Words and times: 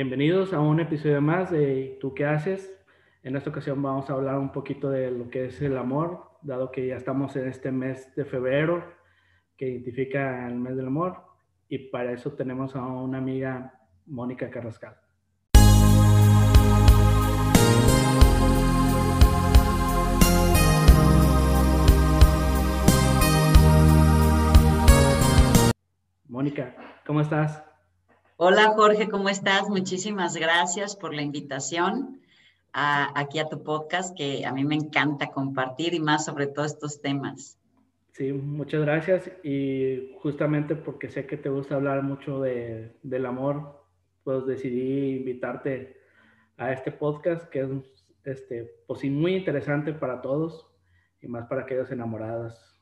Bienvenidos 0.00 0.52
a 0.52 0.60
un 0.60 0.78
episodio 0.78 1.20
más 1.20 1.50
de 1.50 1.98
¿Tú 2.00 2.14
qué 2.14 2.24
haces? 2.24 2.72
En 3.24 3.34
esta 3.34 3.50
ocasión 3.50 3.82
vamos 3.82 4.08
a 4.08 4.12
hablar 4.12 4.38
un 4.38 4.52
poquito 4.52 4.90
de 4.90 5.10
lo 5.10 5.28
que 5.28 5.46
es 5.46 5.60
el 5.60 5.76
amor, 5.76 6.38
dado 6.40 6.70
que 6.70 6.86
ya 6.86 6.94
estamos 6.94 7.34
en 7.34 7.48
este 7.48 7.72
mes 7.72 8.14
de 8.14 8.24
febrero 8.24 8.84
que 9.56 9.68
identifica 9.68 10.46
el 10.46 10.54
mes 10.54 10.76
del 10.76 10.86
amor 10.86 11.16
y 11.68 11.90
para 11.90 12.12
eso 12.12 12.32
tenemos 12.34 12.76
a 12.76 12.86
una 12.86 13.18
amiga, 13.18 13.74
Mónica 14.06 14.48
Carrascal. 14.48 14.94
Mónica, 26.28 26.76
¿cómo 27.04 27.20
estás? 27.20 27.67
Hola 28.40 28.68
Jorge, 28.76 29.08
¿cómo 29.08 29.28
estás? 29.28 29.68
Muchísimas 29.68 30.36
gracias 30.36 30.94
por 30.94 31.12
la 31.12 31.22
invitación 31.22 32.20
aquí 32.72 33.40
a 33.40 33.48
tu 33.48 33.64
podcast, 33.64 34.16
que 34.16 34.46
a 34.46 34.52
mí 34.52 34.64
me 34.64 34.76
encanta 34.76 35.32
compartir 35.32 35.92
y 35.92 35.98
más 35.98 36.26
sobre 36.26 36.46
todos 36.46 36.70
estos 36.74 37.00
temas. 37.00 37.58
Sí, 38.12 38.32
muchas 38.32 38.82
gracias 38.82 39.28
y 39.42 40.12
justamente 40.22 40.76
porque 40.76 41.10
sé 41.10 41.26
que 41.26 41.36
te 41.36 41.48
gusta 41.48 41.74
hablar 41.74 42.04
mucho 42.04 42.40
de, 42.40 42.96
del 43.02 43.26
amor, 43.26 43.84
pues 44.22 44.46
decidí 44.46 45.16
invitarte 45.16 46.00
a 46.58 46.72
este 46.72 46.92
podcast 46.92 47.48
que 47.48 47.62
es 47.62 47.68
este, 48.22 48.72
pues 48.86 49.02
muy 49.02 49.34
interesante 49.34 49.92
para 49.92 50.22
todos 50.22 50.64
y 51.20 51.26
más 51.26 51.48
para 51.48 51.62
aquellos 51.62 51.90
enamorados. 51.90 52.77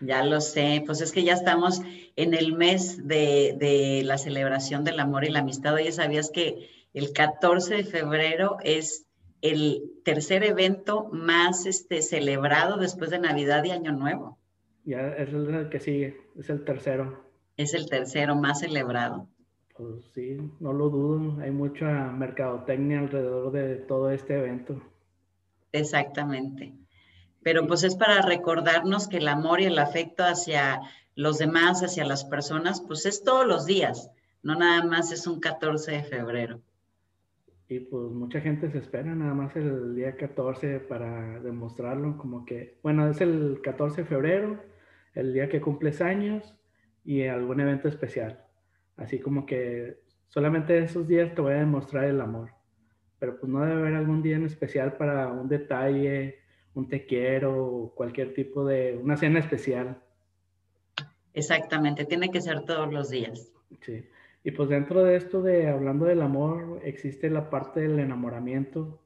Ya 0.00 0.22
lo 0.24 0.40
sé, 0.40 0.82
pues 0.86 1.00
es 1.00 1.12
que 1.12 1.24
ya 1.24 1.34
estamos 1.34 1.82
en 2.16 2.34
el 2.34 2.52
mes 2.52 3.06
de, 3.06 4.02
la 4.04 4.18
celebración 4.18 4.84
del 4.84 5.00
amor 5.00 5.24
y 5.24 5.30
la 5.30 5.40
amistad. 5.40 5.74
Oye, 5.74 5.90
¿sabías 5.92 6.30
que 6.30 6.68
el 6.94 7.12
14 7.12 7.76
de 7.76 7.84
febrero 7.84 8.58
es 8.62 9.06
el 9.42 9.90
tercer 10.04 10.44
evento 10.44 11.08
más 11.12 11.66
este, 11.66 12.02
celebrado 12.02 12.76
después 12.76 13.10
de 13.10 13.18
Navidad 13.18 13.64
y 13.64 13.70
Año 13.70 13.92
Nuevo? 13.92 14.38
Ya 14.84 15.08
es 15.08 15.32
el 15.32 15.68
que 15.68 15.80
sigue, 15.80 16.16
es 16.38 16.48
el 16.48 16.64
tercero. 16.64 17.24
Es 17.56 17.74
el 17.74 17.88
tercero 17.88 18.36
más 18.36 18.60
celebrado. 18.60 19.28
Pues 19.76 20.04
sí, 20.14 20.38
no 20.60 20.72
lo 20.72 20.90
dudo, 20.90 21.40
hay 21.40 21.50
mucha 21.50 22.10
mercadotecnia 22.10 23.00
alrededor 23.00 23.52
de 23.52 23.76
todo 23.76 24.10
este 24.10 24.38
evento. 24.38 24.80
Exactamente 25.72 26.72
pero 27.42 27.66
pues 27.66 27.82
es 27.84 27.96
para 27.96 28.22
recordarnos 28.22 29.08
que 29.08 29.18
el 29.18 29.28
amor 29.28 29.60
y 29.60 29.66
el 29.66 29.78
afecto 29.78 30.24
hacia 30.24 30.80
los 31.14 31.38
demás, 31.38 31.82
hacia 31.82 32.04
las 32.04 32.24
personas, 32.24 32.80
pues 32.80 33.06
es 33.06 33.22
todos 33.22 33.46
los 33.46 33.66
días, 33.66 34.10
no 34.42 34.54
nada 34.54 34.84
más 34.84 35.12
es 35.12 35.26
un 35.26 35.40
14 35.40 35.92
de 35.92 36.02
febrero. 36.04 36.60
Y 37.70 37.80
pues 37.80 38.10
mucha 38.10 38.40
gente 38.40 38.70
se 38.70 38.78
espera 38.78 39.14
nada 39.14 39.34
más 39.34 39.54
el 39.54 39.94
día 39.94 40.16
14 40.16 40.80
para 40.80 41.38
demostrarlo, 41.40 42.16
como 42.16 42.46
que, 42.46 42.78
bueno, 42.82 43.10
es 43.10 43.20
el 43.20 43.60
14 43.62 44.02
de 44.02 44.08
febrero, 44.08 44.62
el 45.14 45.34
día 45.34 45.48
que 45.48 45.60
cumples 45.60 46.00
años 46.00 46.54
y 47.04 47.26
algún 47.26 47.60
evento 47.60 47.88
especial. 47.88 48.42
Así 48.96 49.18
como 49.18 49.44
que 49.44 50.00
solamente 50.28 50.78
esos 50.78 51.06
días 51.06 51.34
te 51.34 51.42
voy 51.42 51.54
a 51.54 51.58
demostrar 51.58 52.04
el 52.04 52.20
amor. 52.20 52.50
Pero 53.18 53.38
pues 53.38 53.52
no 53.52 53.60
debe 53.60 53.80
haber 53.80 53.94
algún 53.94 54.22
día 54.22 54.36
en 54.36 54.46
especial 54.46 54.96
para 54.96 55.28
un 55.28 55.48
detalle, 55.48 56.38
un 56.78 56.88
te 56.88 57.06
quiero, 57.06 57.92
cualquier 57.96 58.34
tipo 58.34 58.64
de, 58.64 58.96
una 58.96 59.16
cena 59.16 59.40
especial. 59.40 60.00
Exactamente, 61.34 62.04
tiene 62.04 62.30
que 62.30 62.40
ser 62.40 62.64
todos 62.64 62.92
los 62.92 63.10
días. 63.10 63.52
Sí. 63.80 64.04
Y 64.44 64.52
pues 64.52 64.68
dentro 64.68 65.02
de 65.02 65.16
esto 65.16 65.42
de 65.42 65.68
hablando 65.68 66.06
del 66.06 66.22
amor, 66.22 66.80
existe 66.84 67.28
la 67.30 67.50
parte 67.50 67.80
del 67.80 67.98
enamoramiento, 67.98 69.02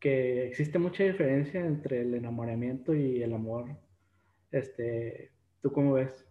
que 0.00 0.46
existe 0.46 0.78
mucha 0.78 1.04
diferencia 1.04 1.60
entre 1.60 2.00
el 2.00 2.14
enamoramiento 2.14 2.94
y 2.94 3.22
el 3.22 3.34
amor. 3.34 3.76
Este, 4.50 5.30
¿tú 5.60 5.70
cómo 5.70 5.92
ves? 5.92 6.26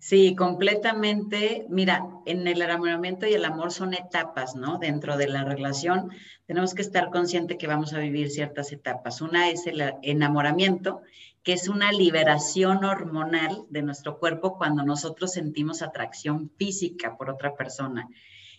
Sí, 0.00 0.36
completamente. 0.36 1.66
Mira, 1.68 2.06
en 2.24 2.46
el 2.46 2.62
enamoramiento 2.62 3.26
y 3.26 3.34
el 3.34 3.44
amor 3.44 3.72
son 3.72 3.94
etapas, 3.94 4.54
¿no? 4.54 4.78
Dentro 4.78 5.16
de 5.16 5.26
la 5.26 5.42
relación 5.42 6.10
tenemos 6.46 6.74
que 6.74 6.82
estar 6.82 7.10
consciente 7.10 7.58
que 7.58 7.66
vamos 7.66 7.92
a 7.92 7.98
vivir 7.98 8.30
ciertas 8.30 8.70
etapas. 8.70 9.20
Una 9.20 9.50
es 9.50 9.66
el 9.66 9.82
enamoramiento, 10.02 11.02
que 11.42 11.52
es 11.52 11.68
una 11.68 11.90
liberación 11.90 12.84
hormonal 12.84 13.64
de 13.70 13.82
nuestro 13.82 14.18
cuerpo 14.18 14.56
cuando 14.56 14.84
nosotros 14.84 15.32
sentimos 15.32 15.82
atracción 15.82 16.50
física 16.56 17.16
por 17.16 17.28
otra 17.28 17.56
persona. 17.56 18.08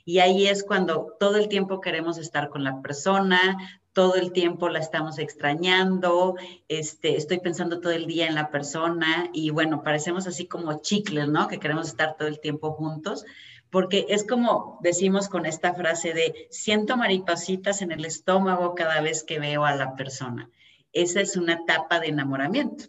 Y 0.03 0.19
ahí 0.19 0.47
es 0.47 0.63
cuando 0.63 1.15
todo 1.19 1.37
el 1.37 1.47
tiempo 1.47 1.79
queremos 1.81 2.17
estar 2.17 2.49
con 2.49 2.63
la 2.63 2.81
persona, 2.81 3.57
todo 3.93 4.15
el 4.15 4.31
tiempo 4.31 4.69
la 4.69 4.79
estamos 4.79 5.19
extrañando, 5.19 6.35
este, 6.67 7.15
estoy 7.15 7.39
pensando 7.39 7.79
todo 7.79 7.91
el 7.91 8.05
día 8.05 8.27
en 8.27 8.35
la 8.35 8.49
persona 8.49 9.29
y 9.33 9.49
bueno, 9.49 9.83
parecemos 9.83 10.27
así 10.27 10.47
como 10.47 10.81
chicles, 10.81 11.27
¿no? 11.27 11.47
Que 11.47 11.59
queremos 11.59 11.87
estar 11.87 12.15
todo 12.17 12.27
el 12.27 12.39
tiempo 12.39 12.71
juntos, 12.71 13.25
porque 13.69 14.05
es 14.09 14.25
como 14.25 14.79
decimos 14.81 15.29
con 15.29 15.45
esta 15.45 15.73
frase 15.73 16.13
de 16.13 16.47
siento 16.49 16.97
maripositas 16.97 17.81
en 17.81 17.91
el 17.91 18.05
estómago 18.05 18.75
cada 18.75 19.01
vez 19.01 19.23
que 19.23 19.39
veo 19.39 19.65
a 19.65 19.75
la 19.75 19.95
persona. 19.95 20.49
Esa 20.93 21.21
es 21.21 21.37
una 21.37 21.53
etapa 21.53 21.99
de 21.99 22.07
enamoramiento. 22.07 22.85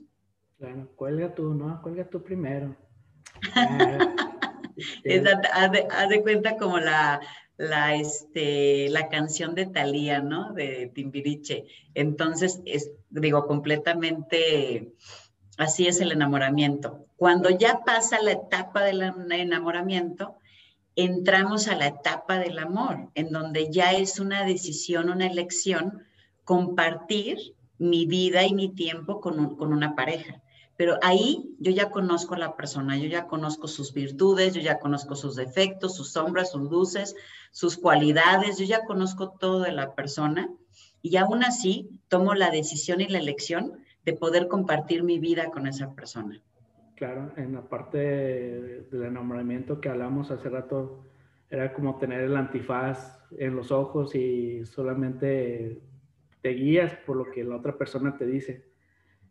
Claro, 0.59 0.91
cuelga 0.97 1.35
tú, 1.35 1.55
¿no? 1.55 1.81
Cuelga 1.83 2.09
tú 2.09 2.23
primero. 2.23 2.77
haz, 5.53 6.09
de, 6.09 6.23
cuenta 6.23 6.57
como 6.57 6.79
la, 6.79 7.21
la, 7.61 7.95
este, 7.95 8.89
la 8.89 9.11
canción 9.11 9.55
de 9.55 9.67
Thalía, 9.67 10.23
¿no? 10.23 10.55
De 10.55 10.91
Timbiriche. 10.95 11.67
Entonces, 11.93 12.63
es, 12.65 12.91
digo, 13.11 13.47
completamente 13.47 14.95
así 15.59 15.87
es 15.87 16.01
el 16.01 16.13
enamoramiento. 16.13 17.05
Cuando 17.17 17.51
ya 17.51 17.81
pasa 17.85 18.23
la 18.23 18.33
etapa 18.33 18.83
del 18.83 19.03
enamoramiento, 19.31 20.37
entramos 20.97 21.69
a 21.69 21.77
la 21.77 21.89
etapa 21.89 22.39
del 22.39 22.59
amor, 22.59 23.11
en 23.15 23.31
donde 23.31 23.71
ya 23.71 23.93
es 23.93 24.19
una 24.19 24.45
decisión, 24.45 25.11
una 25.11 25.27
elección, 25.27 26.05
compartir 26.45 27.37
mi 27.77 28.07
vida 28.07 28.47
y 28.47 28.55
mi 28.55 28.75
tiempo 28.75 29.21
con, 29.21 29.57
con 29.57 29.75
una 29.75 29.95
pareja. 29.95 30.41
Pero 30.81 30.97
ahí 31.03 31.55
yo 31.59 31.73
ya 31.73 31.91
conozco 31.91 32.35
a 32.35 32.39
la 32.39 32.57
persona, 32.57 32.97
yo 32.97 33.07
ya 33.07 33.27
conozco 33.27 33.69
sus 33.69 33.93
virtudes, 33.93 34.55
yo 34.55 34.63
ya 34.63 34.79
conozco 34.79 35.15
sus 35.15 35.37
defectos, 35.37 35.95
sus 35.95 36.11
sombras, 36.11 36.53
sus 36.53 36.71
luces, 36.71 37.15
sus 37.51 37.77
cualidades, 37.77 38.57
yo 38.57 38.65
ya 38.65 38.87
conozco 38.87 39.33
todo 39.39 39.61
de 39.61 39.73
la 39.73 39.95
persona 39.95 40.49
y 41.03 41.19
aún 41.19 41.45
así 41.45 41.91
tomo 42.09 42.33
la 42.33 42.51
decisión 42.51 43.03
y 43.03 43.09
la 43.09 43.19
elección 43.19 43.75
de 44.07 44.15
poder 44.15 44.49
compartir 44.49 45.03
mi 45.03 45.19
vida 45.19 45.51
con 45.51 45.67
esa 45.67 45.95
persona. 45.95 46.41
Claro, 46.95 47.31
en 47.37 47.53
la 47.53 47.69
parte 47.69 47.99
del 47.99 49.03
enamoramiento 49.05 49.83
que 49.83 49.91
hablamos 49.91 50.31
hace 50.31 50.49
rato, 50.49 51.05
era 51.51 51.75
como 51.75 51.99
tener 51.99 52.23
el 52.23 52.35
antifaz 52.35 53.19
en 53.37 53.55
los 53.55 53.71
ojos 53.71 54.15
y 54.15 54.65
solamente 54.65 55.83
te 56.41 56.49
guías 56.49 56.95
por 57.05 57.19
lo 57.19 57.31
que 57.31 57.45
la 57.45 57.57
otra 57.57 57.77
persona 57.77 58.17
te 58.17 58.25
dice 58.25 58.70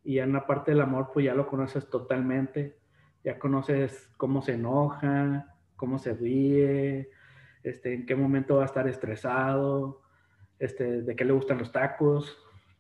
y 0.04 0.20
en 0.20 0.34
la 0.34 0.46
parte 0.46 0.72
del 0.72 0.82
amor 0.82 1.12
pues 1.14 1.26
ya 1.26 1.34
lo 1.34 1.48
conoces 1.48 1.90
totalmente, 1.90 2.78
ya 3.24 3.38
conoces 3.38 4.10
cómo 4.18 4.42
se 4.42 4.54
enoja, 4.54 5.56
cómo 5.76 5.98
se 5.98 6.14
ríe, 6.14 7.10
este, 7.64 7.94
en 7.94 8.06
qué 8.06 8.16
momento 8.16 8.58
va 8.58 8.64
a 8.64 8.66
estar 8.66 8.88
estresado, 8.88 10.02
este, 10.60 11.02
de 11.02 11.16
qué 11.16 11.26
le 11.26 11.34
gustan 11.34 11.58
los 11.58 11.72
tacos, 11.72 12.38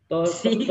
todo, 0.09 0.25
sí, 0.41 0.67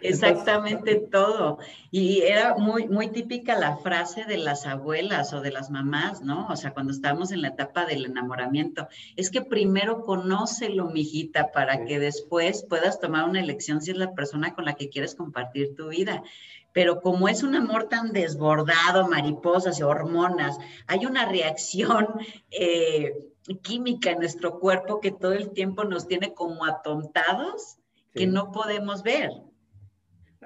exactamente 0.00 0.96
todo. 0.96 1.58
Y 1.90 2.22
era 2.22 2.56
muy, 2.56 2.88
muy 2.88 3.08
típica 3.08 3.56
la 3.56 3.76
frase 3.76 4.24
de 4.24 4.36
las 4.36 4.66
abuelas 4.66 5.32
o 5.32 5.40
de 5.40 5.52
las 5.52 5.70
mamás, 5.70 6.20
¿no? 6.20 6.48
O 6.48 6.56
sea, 6.56 6.74
cuando 6.74 6.92
estábamos 6.92 7.30
en 7.30 7.42
la 7.42 7.48
etapa 7.48 7.86
del 7.86 8.04
enamoramiento, 8.04 8.88
es 9.16 9.30
que 9.30 9.40
primero 9.40 10.02
conócelo, 10.02 10.90
mijita, 10.90 11.52
para 11.52 11.84
que 11.84 12.00
después 12.00 12.66
puedas 12.68 12.98
tomar 12.98 13.28
una 13.28 13.40
elección 13.40 13.80
si 13.80 13.92
es 13.92 13.96
la 13.96 14.12
persona 14.14 14.54
con 14.54 14.64
la 14.64 14.74
que 14.74 14.90
quieres 14.90 15.14
compartir 15.14 15.76
tu 15.76 15.88
vida. 15.88 16.24
Pero 16.72 17.02
como 17.02 17.28
es 17.28 17.44
un 17.44 17.54
amor 17.54 17.88
tan 17.88 18.12
desbordado, 18.12 19.06
mariposas 19.06 19.78
y 19.78 19.84
hormonas, 19.84 20.58
hay 20.88 21.06
una 21.06 21.26
reacción 21.26 22.08
eh, 22.50 23.14
química 23.62 24.10
en 24.10 24.18
nuestro 24.18 24.58
cuerpo 24.58 25.00
que 25.00 25.12
todo 25.12 25.34
el 25.34 25.50
tiempo 25.50 25.84
nos 25.84 26.08
tiene 26.08 26.34
como 26.34 26.64
atontados 26.64 27.78
que 28.14 28.26
no 28.26 28.52
podemos 28.52 29.02
ver. 29.02 29.30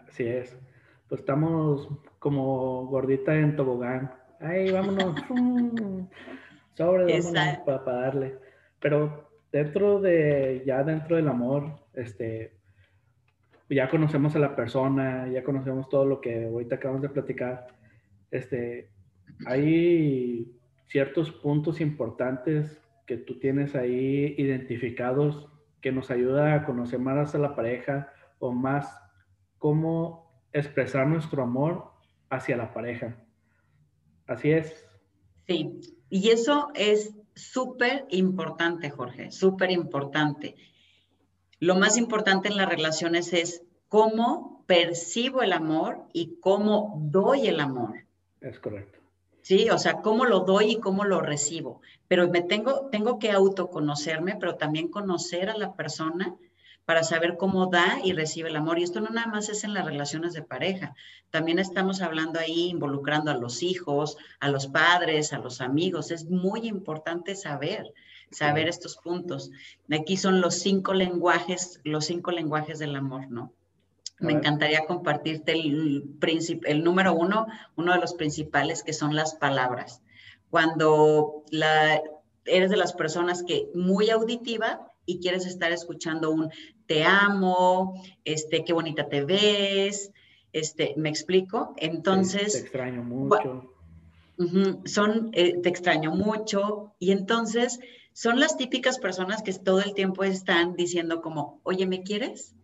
Así 0.09 0.25
es. 0.25 0.57
Pues 1.09 1.21
estamos 1.21 1.89
como 2.19 2.87
gordita 2.87 3.35
en 3.35 3.57
tobogán. 3.57 4.13
Ay, 4.41 4.71
vámonos. 4.71 5.15
Sobre, 6.75 7.05
vámonos 7.05 7.59
para, 7.65 7.85
para, 7.85 8.01
darle. 8.01 8.39
Pero 8.81 9.31
dentro 9.51 10.01
de, 10.01 10.63
ya 10.67 10.83
dentro 10.85 11.17
del 11.17 11.29
amor, 11.29 11.81
este, 11.95 12.57
ya 13.71 13.89
conocemos 13.89 14.37
a 14.37 14.39
la 14.39 14.55
persona, 14.55 15.29
ya 15.29 15.43
conocemos 15.43 15.89
todo 15.89 16.05
lo 16.05 16.21
que 16.21 16.45
ahorita 16.45 16.77
acabamos 16.77 17.03
de 17.03 17.09
platicar. 17.09 17.67
Este, 18.31 18.91
hay 19.47 20.53
ciertos 20.89 21.31
puntos 21.31 21.81
importantes 21.81 22.81
que 23.07 23.17
tú 23.17 23.39
tienes 23.39 23.75
ahí 23.75 24.35
identificados 24.39 25.49
que 25.81 25.93
nos 25.93 26.11
ayuda 26.11 26.55
a 26.55 26.65
conocer 26.65 26.99
más 26.99 27.35
a 27.35 27.39
la 27.39 27.55
pareja 27.55 28.13
o 28.39 28.53
más 28.53 29.01
cómo 29.59 30.43
expresar 30.53 31.07
nuestro 31.07 31.43
amor 31.43 31.91
hacia 32.31 32.57
la 32.57 32.73
pareja. 32.73 33.17
Así 34.27 34.51
es. 34.51 34.87
Sí, 35.47 35.81
y 36.09 36.31
eso 36.31 36.71
es 36.75 37.15
súper 37.35 38.07
importante, 38.11 38.91
Jorge, 38.91 39.31
súper 39.31 39.71
importante. 39.71 40.57
Lo 41.61 41.77
más 41.77 41.97
importante 41.97 42.49
en 42.49 42.57
las 42.57 42.69
relaciones 42.69 43.33
es 43.33 43.63
cómo 43.89 44.65
percibo 44.67 45.43
el 45.43 45.53
amor 45.53 46.05
y 46.13 46.41
cómo 46.41 46.99
doy 47.01 47.47
el 47.47 47.61
amor. 47.61 48.07
Es 48.41 48.59
correcto. 48.59 48.96
Sí, 49.47 49.71
o 49.71 49.79
sea, 49.79 50.03
cómo 50.03 50.25
lo 50.25 50.41
doy 50.41 50.73
y 50.73 50.81
cómo 50.81 51.05
lo 51.05 51.21
recibo. 51.21 51.81
Pero 52.09 52.29
me 52.29 52.43
tengo, 52.43 52.89
tengo 52.91 53.21
que 53.21 53.31
autoconocerme, 53.31 54.35
pero 54.41 54.57
también 54.57 54.89
conocer 54.89 55.51
a 55.51 55.57
la 55.57 55.77
persona 55.77 56.35
para 56.85 57.05
saber 57.05 57.37
cómo 57.37 57.67
da 57.67 58.01
y 58.03 58.13
recibe 58.13 58.49
el 58.49 58.57
amor. 58.57 58.81
Y 58.81 58.83
esto 58.83 59.01
no 59.01 59.11
nada 59.11 59.29
más 59.29 59.49
es 59.49 59.63
en 59.63 59.73
las 59.73 59.85
relaciones 59.85 60.33
de 60.33 60.43
pareja, 60.43 60.97
también 61.31 61.61
estamos 61.61 62.03
hablando 62.03 62.41
ahí 62.41 62.71
involucrando 62.71 63.31
a 63.31 63.37
los 63.37 63.63
hijos, 63.63 64.17
a 64.41 64.49
los 64.49 64.67
padres, 64.67 65.33
a 65.33 65.39
los 65.39 65.61
amigos. 65.61 66.11
Es 66.11 66.25
muy 66.25 66.67
importante 66.67 67.37
saber, 67.37 67.95
saber 68.33 68.67
estos 68.67 68.97
puntos. 68.97 69.53
Aquí 69.93 70.17
son 70.17 70.41
los 70.41 70.57
cinco 70.57 70.93
lenguajes, 70.93 71.81
los 71.85 72.07
cinco 72.07 72.33
lenguajes 72.33 72.81
del 72.81 72.97
amor, 72.97 73.31
¿no? 73.31 73.53
Me 74.19 74.33
encantaría 74.33 74.87
compartirte 74.87 75.53
el, 75.53 76.17
el 76.65 76.85
número 76.85 77.15
uno, 77.15 77.47
uno 77.77 77.93
de 77.93 78.01
los 78.01 78.15
principales, 78.15 78.83
que 78.83 78.93
son 78.93 79.15
las 79.15 79.35
palabras. 79.35 80.03
Cuando 80.49 81.45
la, 81.51 82.01
eres 82.47 82.71
de 82.71 82.77
las 82.77 82.93
personas 82.95 83.43
que 83.43 83.69
muy 83.75 84.11
auditiva 84.11 84.93
y 85.05 85.21
quieres 85.21 85.47
estar 85.47 85.73
escuchando 85.73 86.31
un 86.31 86.51
te 86.87 87.05
amo, 87.05 88.03
este, 88.25 88.65
qué 88.65 88.73
bonita 88.73 89.09
te 89.09 89.25
ves, 89.25 90.13
este, 90.53 90.95
¿me 90.97 91.09
explico? 91.09 91.75
Entonces... 91.77 92.53
te 92.53 92.59
extraño 92.61 93.03
mucho. 93.03 93.73
son, 94.85 95.31
eh, 95.33 95.61
te 95.61 95.69
extraño 95.69 96.13
mucho, 96.13 96.95
y 96.99 97.11
entonces 97.13 97.81
son 98.13 98.41
las 98.41 98.57
típicas 98.57 98.99
personas 98.99 99.43
que 99.43 99.53
todo 99.53 99.81
el 99.81 99.95
tiempo 99.95 100.25
están 100.25 100.75
diciendo 100.75 101.21
como, 101.21 101.61
oye, 101.65 101.87
¿me 101.87 102.03
quieres? 102.03 102.56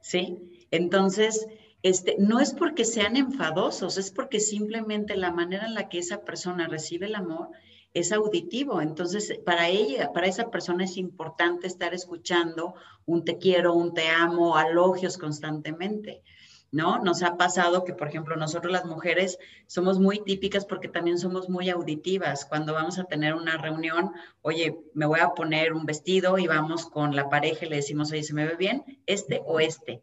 Sí. 0.00 0.38
Entonces, 0.70 1.46
este, 1.82 2.16
no 2.18 2.40
es 2.40 2.52
porque 2.54 2.84
sean 2.84 3.16
enfadosos, 3.16 3.98
es 3.98 4.10
porque 4.10 4.40
simplemente 4.40 5.16
la 5.16 5.30
manera 5.32 5.66
en 5.66 5.74
la 5.74 5.88
que 5.88 5.98
esa 5.98 6.24
persona 6.24 6.66
recibe 6.66 7.06
el 7.06 7.14
amor 7.14 7.50
es 7.94 8.12
auditivo. 8.12 8.80
Entonces, 8.80 9.38
para 9.44 9.68
ella, 9.68 10.12
para 10.12 10.26
esa 10.26 10.50
persona 10.50 10.84
es 10.84 10.96
importante 10.96 11.66
estar 11.66 11.94
escuchando 11.94 12.74
un 13.06 13.24
te 13.24 13.38
quiero, 13.38 13.74
un 13.74 13.94
te 13.94 14.08
amo, 14.08 14.56
alogios 14.56 15.18
constantemente. 15.18 16.22
¿No? 16.70 16.98
Nos 16.98 17.22
ha 17.22 17.38
pasado 17.38 17.84
que, 17.84 17.94
por 17.94 18.08
ejemplo, 18.08 18.36
nosotros 18.36 18.70
las 18.70 18.84
mujeres 18.84 19.38
somos 19.66 19.98
muy 19.98 20.22
típicas 20.22 20.66
porque 20.66 20.88
también 20.88 21.18
somos 21.18 21.48
muy 21.48 21.70
auditivas. 21.70 22.44
Cuando 22.44 22.74
vamos 22.74 22.98
a 22.98 23.04
tener 23.04 23.34
una 23.34 23.56
reunión, 23.56 24.12
oye, 24.42 24.78
me 24.92 25.06
voy 25.06 25.20
a 25.20 25.30
poner 25.30 25.72
un 25.72 25.86
vestido 25.86 26.36
y 26.36 26.46
vamos 26.46 26.84
con 26.84 27.16
la 27.16 27.30
pareja 27.30 27.64
y 27.64 27.70
le 27.70 27.76
decimos, 27.76 28.12
oye, 28.12 28.22
¿se 28.22 28.34
me 28.34 28.46
ve 28.46 28.56
bien? 28.56 28.84
¿Este 29.06 29.40
o 29.46 29.60
este? 29.60 30.02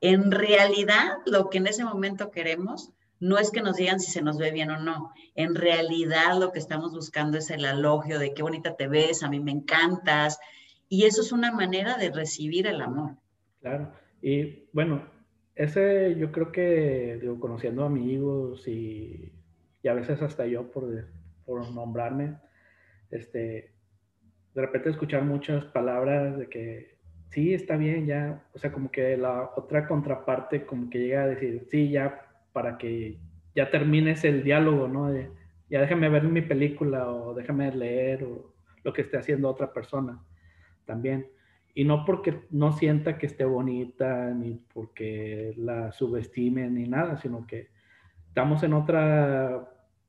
En 0.00 0.30
realidad, 0.30 1.18
lo 1.26 1.50
que 1.50 1.58
en 1.58 1.66
ese 1.66 1.84
momento 1.84 2.30
queremos 2.30 2.92
no 3.18 3.38
es 3.38 3.50
que 3.50 3.62
nos 3.62 3.76
digan 3.76 4.00
si 4.00 4.10
se 4.10 4.22
nos 4.22 4.38
ve 4.38 4.50
bien 4.50 4.70
o 4.70 4.78
no. 4.78 5.12
En 5.34 5.54
realidad 5.54 6.38
lo 6.38 6.52
que 6.52 6.58
estamos 6.58 6.92
buscando 6.92 7.38
es 7.38 7.50
el 7.50 7.64
elogio 7.64 8.18
de 8.18 8.34
qué 8.34 8.42
bonita 8.42 8.76
te 8.76 8.88
ves, 8.88 9.22
a 9.22 9.28
mí 9.28 9.40
me 9.40 9.52
encantas. 9.52 10.38
Y 10.88 11.04
eso 11.04 11.22
es 11.22 11.32
una 11.32 11.52
manera 11.52 11.96
de 11.96 12.10
recibir 12.10 12.66
el 12.66 12.80
amor. 12.80 13.16
Claro. 13.60 13.92
Y 14.22 14.68
bueno, 14.72 15.08
ese 15.56 16.14
yo 16.16 16.30
creo 16.30 16.52
que, 16.52 17.18
digo, 17.20 17.40
conociendo 17.40 17.84
amigos 17.84 18.68
y, 18.68 19.32
y 19.82 19.88
a 19.88 19.94
veces 19.94 20.22
hasta 20.22 20.46
yo 20.46 20.70
por, 20.70 21.08
por 21.44 21.70
nombrarme, 21.72 22.36
este, 23.10 23.72
de 24.54 24.62
repente 24.62 24.90
escuchar 24.90 25.22
muchas 25.24 25.64
palabras 25.64 26.38
de 26.38 26.48
que 26.48 26.98
sí, 27.30 27.54
está 27.54 27.76
bien, 27.76 28.06
ya, 28.06 28.44
o 28.52 28.58
sea, 28.58 28.72
como 28.72 28.90
que 28.90 29.16
la 29.16 29.50
otra 29.56 29.88
contraparte 29.88 30.66
como 30.66 30.90
que 30.90 30.98
llega 30.98 31.24
a 31.24 31.28
decir, 31.28 31.66
sí, 31.70 31.90
ya 31.90 32.26
para 32.52 32.78
que 32.78 33.18
ya 33.54 33.70
termines 33.70 34.24
el 34.24 34.44
diálogo, 34.44 34.88
¿no? 34.88 35.12
ya 35.68 35.80
déjame 35.80 36.08
ver 36.08 36.24
mi 36.24 36.42
película 36.42 37.10
o 37.10 37.34
déjame 37.34 37.72
leer 37.72 38.24
o 38.24 38.54
lo 38.84 38.92
que 38.92 39.02
esté 39.02 39.16
haciendo 39.16 39.48
otra 39.48 39.72
persona 39.72 40.22
también. 40.84 41.26
Y 41.76 41.84
no 41.84 42.06
porque 42.06 42.46
no 42.48 42.72
sienta 42.72 43.18
que 43.18 43.26
esté 43.26 43.44
bonita, 43.44 44.30
ni 44.30 44.54
porque 44.72 45.52
la 45.58 45.92
subestime, 45.92 46.70
ni 46.70 46.88
nada, 46.88 47.18
sino 47.18 47.46
que 47.46 47.68
estamos 48.28 48.62
en 48.62 48.72
otra, 48.72 49.68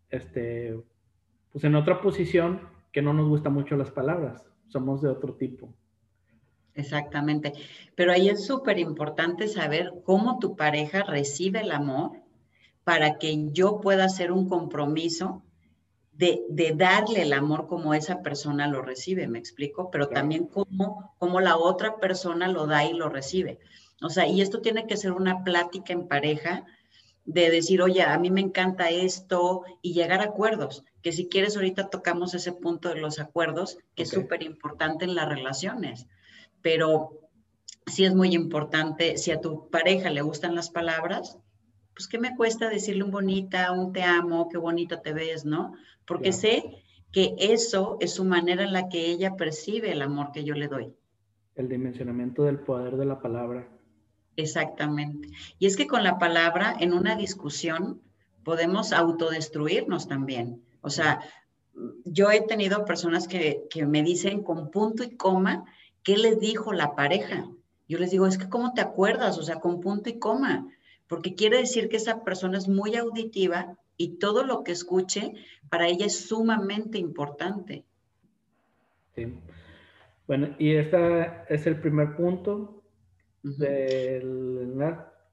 este, 0.09 0.79
pues 1.51 1.65
en 1.65 1.75
otra 1.75 2.01
posición 2.01 2.61
que 2.93 3.01
no 3.01 3.11
nos 3.11 3.27
gustan 3.27 3.53
mucho 3.53 3.75
las 3.75 3.91
palabras. 3.91 4.45
Somos 4.69 5.01
de 5.01 5.09
otro 5.09 5.33
tipo. 5.33 5.73
Exactamente. 6.73 7.51
Pero 7.95 8.13
ahí 8.13 8.29
es 8.29 8.45
súper 8.45 8.79
importante 8.79 9.49
saber 9.49 9.91
cómo 10.05 10.39
tu 10.39 10.55
pareja 10.55 11.03
recibe 11.03 11.59
el 11.59 11.73
amor 11.73 12.11
para 12.85 13.17
que 13.17 13.51
yo 13.51 13.81
pueda 13.81 14.05
hacer 14.05 14.31
un 14.31 14.47
compromiso 14.47 15.43
de, 16.17 16.73
darle 16.75 17.21
el 17.21 17.33
amor 17.33 17.67
como 17.67 17.93
esa 17.93 18.21
persona 18.21 18.67
lo 18.67 18.81
recibe, 18.81 19.27
¿me 19.27 19.37
explico? 19.37 19.91
Pero 19.91 20.09
también 20.09 20.47
cómo, 20.47 21.13
cómo 21.19 21.39
la 21.39 21.57
otra 21.57 21.97
persona 21.97 22.47
lo 22.47 22.65
da 22.65 22.85
y 22.85 22.93
lo 22.93 23.09
recibe. 23.09 23.59
O 24.01 24.09
sea, 24.09 24.27
y 24.27 24.41
esto 24.41 24.61
tiene 24.61 24.87
que 24.87 24.97
ser 24.97 25.11
una 25.11 25.43
plática 25.43 25.93
en 25.93 26.07
pareja 26.07 26.65
de 27.25 27.51
decir, 27.51 27.81
oye, 27.81 28.01
a 28.01 28.17
mí 28.17 28.31
me 28.31 28.41
encanta 28.41 28.89
esto 28.89 29.63
y 29.81 29.93
llegar 29.93 30.21
a 30.21 30.25
acuerdos, 30.25 30.83
que 31.01 31.11
si 31.11 31.27
quieres 31.27 31.55
ahorita 31.55 31.89
tocamos 31.89 32.33
ese 32.33 32.53
punto 32.53 32.89
de 32.89 33.01
los 33.01 33.19
acuerdos, 33.19 33.77
que 33.95 34.03
es 34.03 34.09
súper 34.09 34.43
importante 34.43 35.05
en 35.05 35.13
las 35.13 35.27
relaciones, 35.27 36.07
pero 36.61 37.29
sí 37.85 38.05
es 38.05 38.15
muy 38.15 38.33
importante, 38.33 39.17
si 39.17 39.31
a 39.31 39.41
tu 39.41 39.69
pareja 39.69 40.09
le 40.09 40.21
gustan 40.21 40.55
las 40.55 40.69
palabras, 40.69 41.37
pues 41.93 42.07
¿qué 42.07 42.17
me 42.17 42.35
cuesta 42.35 42.69
decirle 42.69 43.03
un 43.03 43.11
bonita, 43.11 43.71
un 43.71 43.91
te 43.91 44.03
amo, 44.03 44.47
qué 44.49 44.57
bonita 44.57 45.01
te 45.01 45.13
ves, 45.13 45.45
¿no? 45.45 45.73
Porque 46.07 46.31
sé 46.31 46.83
que 47.11 47.35
eso 47.37 47.97
es 47.99 48.13
su 48.13 48.25
manera 48.25 48.63
en 48.63 48.73
la 48.73 48.89
que 48.89 49.07
ella 49.07 49.35
percibe 49.35 49.91
el 49.91 50.01
amor 50.01 50.31
que 50.31 50.43
yo 50.43 50.55
le 50.55 50.67
doy. 50.67 50.93
El 51.55 51.69
dimensionamiento 51.69 52.43
del 52.43 52.59
poder 52.59 52.97
de 52.97 53.05
la 53.05 53.19
palabra. 53.19 53.67
Exactamente. 54.35 55.29
Y 55.59 55.65
es 55.67 55.75
que 55.75 55.87
con 55.87 56.03
la 56.03 56.17
palabra, 56.17 56.75
en 56.79 56.93
una 56.93 57.15
discusión, 57.15 58.01
podemos 58.43 58.93
autodestruirnos 58.93 60.07
también. 60.07 60.63
O 60.81 60.89
sea, 60.89 61.19
yo 62.05 62.31
he 62.31 62.41
tenido 62.41 62.85
personas 62.85 63.27
que, 63.27 63.63
que 63.69 63.85
me 63.85 64.03
dicen 64.03 64.43
con 64.43 64.71
punto 64.71 65.03
y 65.03 65.15
coma, 65.17 65.65
¿qué 66.03 66.17
les 66.17 66.39
dijo 66.39 66.73
la 66.73 66.95
pareja? 66.95 67.49
Yo 67.87 67.99
les 67.99 68.11
digo, 68.11 68.27
es 68.27 68.37
que 68.37 68.49
¿cómo 68.49 68.73
te 68.73 68.81
acuerdas? 68.81 69.37
O 69.37 69.43
sea, 69.43 69.59
con 69.59 69.79
punto 69.81 70.09
y 70.09 70.19
coma 70.19 70.67
porque 71.07 71.35
quiere 71.35 71.57
decir 71.57 71.89
que 71.89 71.97
esa 71.97 72.23
persona 72.23 72.57
es 72.57 72.67
muy 72.67 72.95
auditiva 72.95 73.77
y 73.97 74.19
todo 74.19 74.43
lo 74.43 74.63
que 74.63 74.71
escuche 74.71 75.33
para 75.69 75.87
ella 75.87 76.05
es 76.05 76.27
sumamente 76.27 76.97
importante. 76.97 77.83
Sí. 79.15 79.33
Bueno, 80.27 80.55
y 80.59 80.75
este 80.75 81.31
es 81.49 81.65
el 81.67 81.79
primer 81.79 82.15
punto. 82.15 82.83
del, 83.41 84.73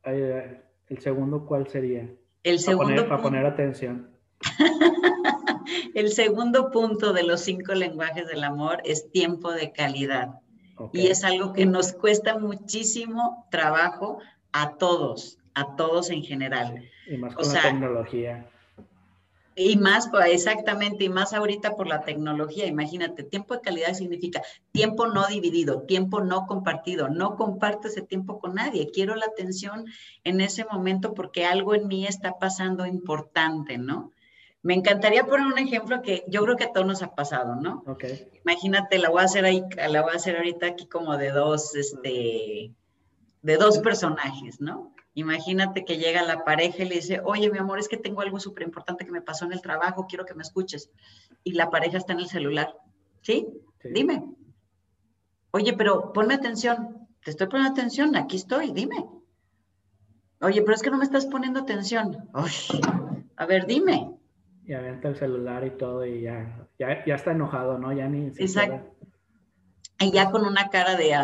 el 0.05 0.99
segundo, 0.99 1.45
¿cuál 1.47 1.69
sería? 1.69 2.09
El 2.43 2.59
segundo. 2.59 3.09
Para 3.09 3.23
poner, 3.23 3.45
atención. 3.45 4.11
el 5.95 6.11
segundo 6.11 6.71
punto 6.71 7.13
de 7.13 7.25
los 7.25 7.41
cinco 7.41 7.75
lenguajes 7.75 8.27
del 8.27 8.45
amor 8.45 8.81
es 8.85 9.11
tiempo 9.11 9.53
de 9.53 9.73
calidad. 9.73 10.41
Y 10.93 11.07
es 11.07 11.23
algo 11.25 11.53
que 11.53 11.67
nos 11.67 11.93
cuesta 11.93 12.37
muchísimo 12.39 13.47
trabajo 13.51 14.19
a 14.53 14.77
todos, 14.77 15.39
a 15.55 15.77
todos 15.77 16.11
en 16.11 16.23
general. 16.23 16.89
Y 17.07 17.17
más 17.17 17.35
con 17.35 17.53
la 17.53 17.63
tecnología. 17.63 18.51
Y 19.57 19.77
más, 19.77 20.11
exactamente, 20.27 21.05
y 21.05 21.09
más 21.09 21.33
ahorita 21.33 21.77
por 21.77 21.87
la 21.87 22.03
tecnología. 22.03 22.67
Imagínate, 22.67 23.23
tiempo 23.23 23.55
de 23.55 23.61
calidad 23.61 23.95
significa 23.95 24.43
tiempo 24.73 25.07
no 25.07 25.27
dividido, 25.29 25.83
tiempo 25.83 26.21
no 26.21 26.47
compartido. 26.47 27.09
No 27.09 27.37
comparto 27.37 27.87
ese 27.87 28.03
tiempo 28.03 28.41
con 28.41 28.55
nadie. 28.55 28.91
Quiero 28.91 29.15
la 29.15 29.27
atención 29.27 29.87
en 30.25 30.41
ese 30.41 30.65
momento 30.65 31.15
porque 31.15 31.47
algo 31.47 31.75
en 31.75 31.87
mí 31.87 32.07
está 32.07 32.39
pasando 32.39 32.85
importante, 32.85 33.79
¿no? 33.79 34.13
Me 34.63 34.75
encantaría 34.75 35.27
poner 35.27 35.47
un 35.47 35.59
ejemplo 35.59 36.01
que 36.01 36.25
yo 36.27 36.43
creo 36.43 36.57
que 36.57 36.65
a 36.65 36.73
todos 36.73 36.87
nos 36.87 37.03
ha 37.03 37.15
pasado, 37.15 37.55
¿no? 37.55 37.85
Ok. 37.87 38.05
Imagínate, 38.45 38.99
la 38.99 39.11
voy 39.11 39.21
a 39.21 39.27
hacer 39.27 39.45
ahí, 39.45 39.63
la 39.89 40.01
voy 40.01 40.13
a 40.15 40.17
hacer 40.17 40.37
ahorita 40.37 40.67
aquí 40.67 40.87
como 40.87 41.17
de 41.19 41.31
dos, 41.31 41.77
este, 41.77 42.73
de 43.43 43.57
dos 43.59 43.79
personajes, 43.81 44.63
¿no? 44.63 44.94
Imagínate 45.15 45.85
que 45.85 45.97
llega 45.97 46.23
la 46.23 46.45
pareja 46.45 46.83
y 46.83 46.89
le 46.89 46.97
dice, 46.97 47.21
oye, 47.25 47.51
mi 47.51 47.59
amor, 47.59 47.79
es 47.79 47.89
que 47.89 47.97
tengo 47.97 48.21
algo 48.21 48.41
súper 48.41 48.65
importante 48.65 49.05
que 49.05 49.13
me 49.13 49.23
pasó 49.23 49.45
en 49.45 49.53
el 49.53 49.63
trabajo, 49.63 50.07
quiero 50.09 50.25
que 50.25 50.35
me 50.35 50.43
escuches. 50.43 50.91
Y 51.45 51.53
la 51.53 51.71
pareja 51.71 51.99
está 51.99 52.13
en 52.15 52.21
el 52.21 52.27
celular. 52.27 52.75
¿Sí? 53.23 53.47
Dime. 53.85 54.25
Oye, 55.53 55.73
pero 55.75 56.13
ponme 56.13 56.35
atención. 56.35 57.09
Te 57.23 57.31
estoy 57.31 57.47
poniendo 57.47 57.73
atención, 57.73 58.17
aquí 58.17 58.37
estoy, 58.37 58.73
dime. 58.73 59.07
Oye, 60.41 60.61
pero 60.63 60.75
es 60.75 60.83
que 60.83 60.91
no 60.91 60.99
me 60.99 61.05
estás 61.05 61.27
poniendo 61.27 61.61
atención. 61.61 62.29
a 63.37 63.47
ver, 63.47 63.67
dime. 63.67 64.11
Y 64.67 64.73
avienta 64.73 65.09
el 65.09 65.17
celular 65.17 65.65
y 65.65 65.71
todo 65.71 66.05
y 66.05 66.23
ya, 66.23 66.69
ya, 66.79 67.05
ya 67.05 67.15
está 67.15 67.31
enojado, 67.31 67.79
¿no? 67.79 67.93
Ya 67.93 68.09
ni... 68.09 68.27
Exacto. 68.27 68.95
Y 70.01 70.11
ya 70.11 70.31
con 70.31 70.45
una 70.45 70.71
cara 70.71 70.97
de, 70.97 71.15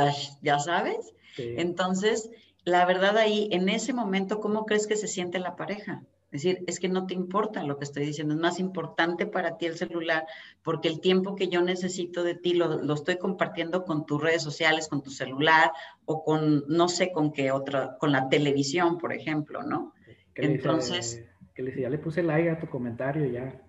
ya 0.42 0.58
sabes. 0.58 1.12
Entonces, 1.36 2.30
la 2.64 2.84
verdad 2.84 3.16
ahí, 3.16 3.48
en 3.52 3.68
ese 3.68 3.92
momento, 3.92 4.40
¿cómo 4.40 4.66
crees 4.66 4.86
que 4.86 4.96
se 4.96 5.08
siente 5.08 5.38
la 5.38 5.56
pareja? 5.56 6.02
Es 6.32 6.42
decir, 6.42 6.62
es 6.68 6.78
que 6.78 6.88
no 6.88 7.06
te 7.06 7.14
importa 7.14 7.64
lo 7.64 7.76
que 7.76 7.84
estoy 7.84 8.06
diciendo, 8.06 8.34
es 8.34 8.40
más 8.40 8.60
importante 8.60 9.26
para 9.26 9.56
ti 9.56 9.66
el 9.66 9.76
celular, 9.76 10.26
porque 10.62 10.86
el 10.86 11.00
tiempo 11.00 11.34
que 11.34 11.48
yo 11.48 11.60
necesito 11.60 12.22
de 12.22 12.36
ti 12.36 12.54
lo, 12.54 12.80
lo, 12.82 12.94
estoy 12.94 13.18
compartiendo 13.18 13.84
con 13.84 14.06
tus 14.06 14.22
redes 14.22 14.42
sociales, 14.42 14.86
con 14.86 15.02
tu 15.02 15.10
celular 15.10 15.72
o 16.04 16.22
con, 16.22 16.64
no 16.68 16.88
sé, 16.88 17.10
con 17.10 17.32
qué 17.32 17.50
otra, 17.50 17.96
con 17.98 18.12
la 18.12 18.28
televisión, 18.28 18.98
por 18.98 19.12
ejemplo, 19.12 19.64
¿no? 19.64 19.92
Entonces... 20.36 21.24
que 21.52 21.62
le 21.62 21.70
dice, 21.70 21.82
ya 21.82 21.90
le 21.90 21.98
puse 21.98 22.22
like 22.22 22.48
a 22.48 22.60
tu 22.60 22.68
comentario, 22.68 23.26
ya. 23.26 23.60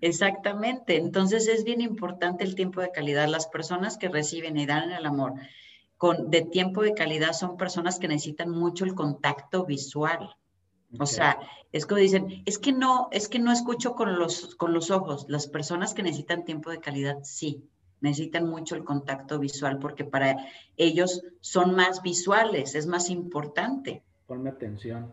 Exactamente, 0.00 0.96
entonces 0.96 1.48
es 1.48 1.64
bien 1.64 1.80
importante 1.80 2.44
el 2.44 2.54
tiempo 2.54 2.80
de 2.80 2.92
calidad. 2.92 3.26
Las 3.26 3.48
personas 3.48 3.98
que 3.98 4.08
reciben 4.08 4.56
y 4.56 4.66
dan 4.66 4.92
el 4.92 5.04
amor 5.04 5.34
con, 5.98 6.30
de 6.30 6.42
tiempo 6.42 6.82
de 6.82 6.94
calidad 6.94 7.32
son 7.32 7.56
personas 7.56 7.98
que 7.98 8.08
necesitan 8.08 8.50
mucho 8.50 8.84
el 8.84 8.94
contacto 8.94 9.66
visual. 9.66 10.36
O 10.98 11.04
sea, 11.04 11.38
es 11.70 11.84
como 11.84 12.00
dicen, 12.00 12.42
es 12.46 12.58
que 12.58 12.72
no, 12.72 13.08
es 13.10 13.28
que 13.28 13.38
no 13.38 13.52
escucho 13.52 13.94
con 13.94 14.18
los, 14.18 14.54
con 14.54 14.72
los 14.72 14.90
ojos. 14.90 15.26
Las 15.28 15.46
personas 15.46 15.92
que 15.92 16.02
necesitan 16.02 16.44
tiempo 16.44 16.70
de 16.70 16.80
calidad, 16.80 17.18
sí, 17.24 17.68
necesitan 18.00 18.48
mucho 18.48 18.74
el 18.74 18.84
contacto 18.84 19.38
visual 19.38 19.78
porque 19.78 20.04
para 20.04 20.36
ellos 20.76 21.22
son 21.40 21.74
más 21.74 22.00
visuales, 22.00 22.74
es 22.74 22.86
más 22.86 23.10
importante. 23.10 24.02
Ponme 24.26 24.50
atención. 24.50 25.12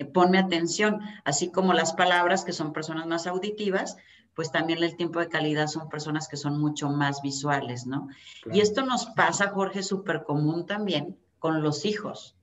Eh, 0.00 0.06
ponme 0.06 0.38
atención, 0.38 1.00
así 1.24 1.52
como 1.52 1.74
las 1.74 1.92
palabras 1.92 2.44
que 2.44 2.52
son 2.52 2.72
personas 2.72 3.06
más 3.06 3.26
auditivas, 3.26 3.98
pues 4.34 4.50
también 4.50 4.82
el 4.82 4.96
tiempo 4.96 5.20
de 5.20 5.28
calidad 5.28 5.66
son 5.66 5.90
personas 5.90 6.26
que 6.26 6.38
son 6.38 6.58
mucho 6.58 6.88
más 6.88 7.20
visuales, 7.20 7.86
¿no? 7.86 8.08
Y 8.50 8.60
esto 8.60 8.84
nos 8.86 9.06
pasa, 9.06 9.50
Jorge, 9.50 9.82
súper 9.82 10.22
común 10.24 10.64
también 10.64 11.18
con 11.38 11.62
los 11.62 11.84
hijos. 11.84 12.38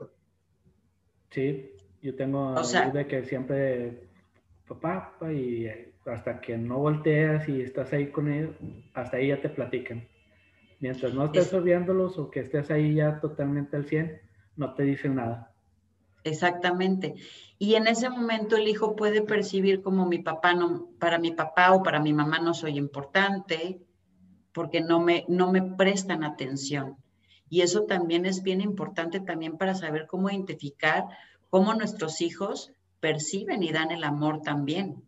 Sí, 1.31 1.71
yo 2.03 2.15
tengo 2.15 2.53
o 2.53 2.91
de 2.93 3.07
que 3.07 3.23
siempre, 3.23 4.07
papá, 4.67 5.13
papá, 5.13 5.33
y 5.33 5.67
hasta 6.05 6.39
que 6.39 6.57
no 6.57 6.77
volteas 6.77 7.49
y 7.49 7.61
estás 7.61 7.91
ahí 7.91 8.11
con 8.11 8.31
ellos, 8.31 8.55
hasta 8.93 9.17
ahí 9.17 9.29
ya 9.29 9.41
te 9.41 9.49
platican. 9.49 10.07
Mientras 10.79 11.11
no 11.15 11.25
estés 11.25 11.63
viéndolos 11.63 12.19
o 12.19 12.29
que 12.29 12.41
estés 12.41 12.69
ahí 12.69 12.93
ya 12.93 13.19
totalmente 13.19 13.77
al 13.77 13.85
100, 13.85 14.21
no 14.57 14.75
te 14.75 14.83
dicen 14.83 15.15
nada. 15.15 15.56
Exactamente. 16.29 17.15
Y 17.59 17.75
en 17.75 17.87
ese 17.87 18.09
momento 18.09 18.55
el 18.55 18.67
hijo 18.67 18.95
puede 18.95 19.21
percibir 19.21 19.81
como 19.81 20.05
mi 20.05 20.19
papá 20.19 20.53
no, 20.53 20.89
para 20.99 21.17
mi 21.17 21.31
papá 21.31 21.73
o 21.73 21.83
para 21.83 21.99
mi 21.99 22.13
mamá 22.13 22.39
no 22.39 22.53
soy 22.53 22.77
importante, 22.77 23.81
porque 24.53 24.81
no 24.81 24.99
me, 24.99 25.25
no 25.27 25.51
me 25.51 25.61
prestan 25.61 26.23
atención. 26.23 26.97
Y 27.49 27.61
eso 27.61 27.83
también 27.83 28.25
es 28.25 28.43
bien 28.43 28.61
importante 28.61 29.19
también 29.19 29.57
para 29.57 29.75
saber 29.75 30.05
cómo 30.07 30.29
identificar 30.29 31.05
cómo 31.49 31.73
nuestros 31.73 32.21
hijos 32.21 32.71
perciben 32.99 33.63
y 33.63 33.71
dan 33.71 33.91
el 33.91 34.03
amor 34.03 34.41
también. 34.41 35.03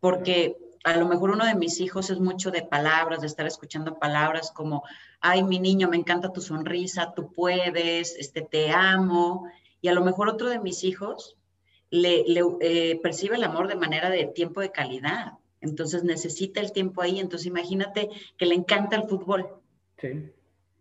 Porque 0.00 0.56
a 0.84 0.96
lo 0.96 1.06
mejor 1.06 1.30
uno 1.30 1.44
de 1.44 1.56
mis 1.56 1.80
hijos 1.80 2.10
es 2.10 2.20
mucho 2.20 2.50
de 2.50 2.62
palabras, 2.62 3.20
de 3.20 3.26
estar 3.26 3.46
escuchando 3.46 3.98
palabras 3.98 4.52
como, 4.52 4.84
ay, 5.20 5.42
mi 5.42 5.58
niño, 5.58 5.88
me 5.88 5.96
encanta 5.96 6.32
tu 6.32 6.40
sonrisa, 6.40 7.12
tú 7.14 7.32
puedes, 7.32 8.14
este, 8.16 8.42
te 8.42 8.70
amo. 8.70 9.48
Y 9.80 9.88
a 9.88 9.94
lo 9.94 10.04
mejor 10.04 10.28
otro 10.28 10.48
de 10.48 10.58
mis 10.58 10.84
hijos 10.84 11.36
le, 11.90 12.24
eh, 12.60 12.98
percibe 13.02 13.36
el 13.36 13.44
amor 13.44 13.68
de 13.68 13.76
manera 13.76 14.10
de 14.10 14.26
tiempo 14.26 14.60
de 14.60 14.72
calidad. 14.72 15.34
Entonces 15.60 16.04
necesita 16.04 16.60
el 16.60 16.72
tiempo 16.72 17.02
ahí. 17.02 17.20
Entonces 17.20 17.46
imagínate 17.46 18.08
que 18.36 18.46
le 18.46 18.54
encanta 18.54 18.96
el 18.96 19.08
fútbol. 19.08 19.48
Sí. 19.98 20.32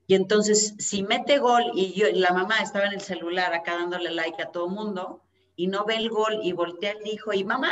Y 0.07 0.13
entonces, 0.13 0.75
si 0.77 1.01
mete 1.01 1.39
gol 1.39 1.63
y 1.73 1.93
yo, 1.93 2.05
la 2.13 2.31
mamá 2.31 2.59
estaba 2.59 2.85
en 2.85 2.93
el 2.93 3.01
celular 3.01 3.53
acá 3.53 3.75
dándole 3.75 4.11
like 4.11 4.41
a 4.41 4.51
todo 4.51 4.67
mundo 4.67 5.23
y 5.55 5.67
no 5.67 5.85
ve 5.85 5.95
el 5.95 6.09
gol 6.09 6.39
y 6.43 6.53
voltea 6.53 6.91
el 6.91 7.07
hijo 7.07 7.33
y 7.33 7.43
mamá, 7.43 7.71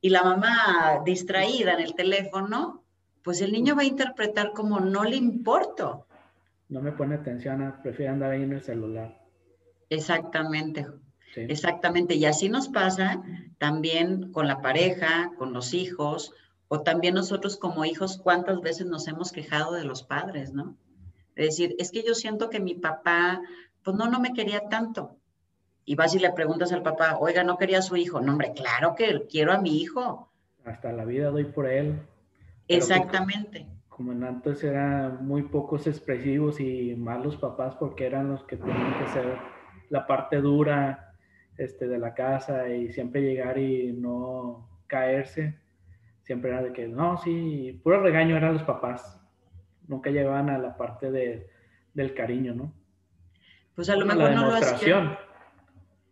y 0.00 0.08
la 0.08 0.22
mamá 0.22 1.02
distraída 1.04 1.74
en 1.74 1.80
el 1.80 1.94
teléfono, 1.94 2.82
pues 3.22 3.40
el 3.42 3.52
niño 3.52 3.76
va 3.76 3.82
a 3.82 3.86
interpretar 3.86 4.52
como 4.52 4.80
no 4.80 5.04
le 5.04 5.16
importo. 5.16 6.06
No 6.68 6.80
me 6.80 6.92
pone 6.92 7.16
atención, 7.16 7.74
prefiere 7.82 8.10
andar 8.10 8.32
ahí 8.32 8.42
en 8.42 8.52
el 8.52 8.62
celular. 8.62 9.19
Exactamente. 9.90 10.86
Exactamente. 11.36 12.14
Y 12.14 12.24
así 12.24 12.48
nos 12.48 12.68
pasa 12.68 13.22
también 13.58 14.32
con 14.32 14.46
la 14.46 14.60
pareja, 14.60 15.32
con 15.36 15.52
los 15.52 15.74
hijos, 15.74 16.32
o 16.68 16.80
también 16.82 17.14
nosotros 17.14 17.56
como 17.56 17.84
hijos, 17.84 18.18
cuántas 18.18 18.60
veces 18.60 18.86
nos 18.86 19.06
hemos 19.06 19.32
quejado 19.32 19.72
de 19.72 19.84
los 19.84 20.02
padres, 20.02 20.52
¿no? 20.52 20.76
Es 21.36 21.46
decir, 21.46 21.76
es 21.78 21.90
que 21.90 22.02
yo 22.02 22.14
siento 22.14 22.50
que 22.50 22.60
mi 22.60 22.74
papá, 22.74 23.42
pues 23.82 23.96
no, 23.96 24.08
no 24.08 24.20
me 24.20 24.32
quería 24.32 24.68
tanto. 24.68 25.16
Y 25.84 25.94
vas 25.94 26.14
y 26.14 26.18
le 26.18 26.32
preguntas 26.32 26.72
al 26.72 26.82
papá, 26.82 27.18
oiga, 27.18 27.42
¿no 27.44 27.58
quería 27.58 27.78
a 27.78 27.82
su 27.82 27.96
hijo? 27.96 28.20
No, 28.20 28.32
hombre, 28.32 28.52
claro 28.54 28.94
que 28.94 29.26
quiero 29.28 29.52
a 29.52 29.60
mi 29.60 29.80
hijo. 29.80 30.30
Hasta 30.64 30.92
la 30.92 31.04
vida 31.04 31.30
doy 31.30 31.44
por 31.44 31.66
él. 31.66 32.00
Exactamente 32.68 33.66
como 34.00 34.12
en 34.12 34.24
antes 34.24 34.64
eran 34.64 35.26
muy 35.26 35.42
pocos 35.42 35.86
expresivos 35.86 36.58
y 36.58 36.94
malos 36.96 37.36
papás 37.36 37.74
porque 37.78 38.06
eran 38.06 38.30
los 38.30 38.42
que 38.44 38.56
tenían 38.56 38.98
que 38.98 39.06
ser 39.08 39.36
la 39.90 40.06
parte 40.06 40.40
dura 40.40 41.14
este, 41.58 41.86
de 41.86 41.98
la 41.98 42.14
casa 42.14 42.68
y 42.68 42.90
siempre 42.90 43.20
llegar 43.20 43.58
y 43.58 43.92
no 43.92 44.68
caerse. 44.86 45.58
Siempre 46.22 46.50
era 46.50 46.62
de 46.62 46.72
que, 46.72 46.88
no, 46.88 47.18
sí, 47.18 47.78
puro 47.82 48.00
regaño 48.00 48.36
eran 48.36 48.54
los 48.54 48.62
papás. 48.62 49.20
Nunca 49.88 50.10
llegaban 50.10 50.48
a 50.48 50.58
la 50.58 50.76
parte 50.76 51.10
de, 51.10 51.48
del 51.92 52.14
cariño, 52.14 52.54
¿no? 52.54 52.72
Pues 53.74 53.90
a 53.90 53.96
lo 53.96 54.06
mejor 54.06 54.32
no 54.32 54.46
lo 54.46 54.54
hacían. 54.54 55.18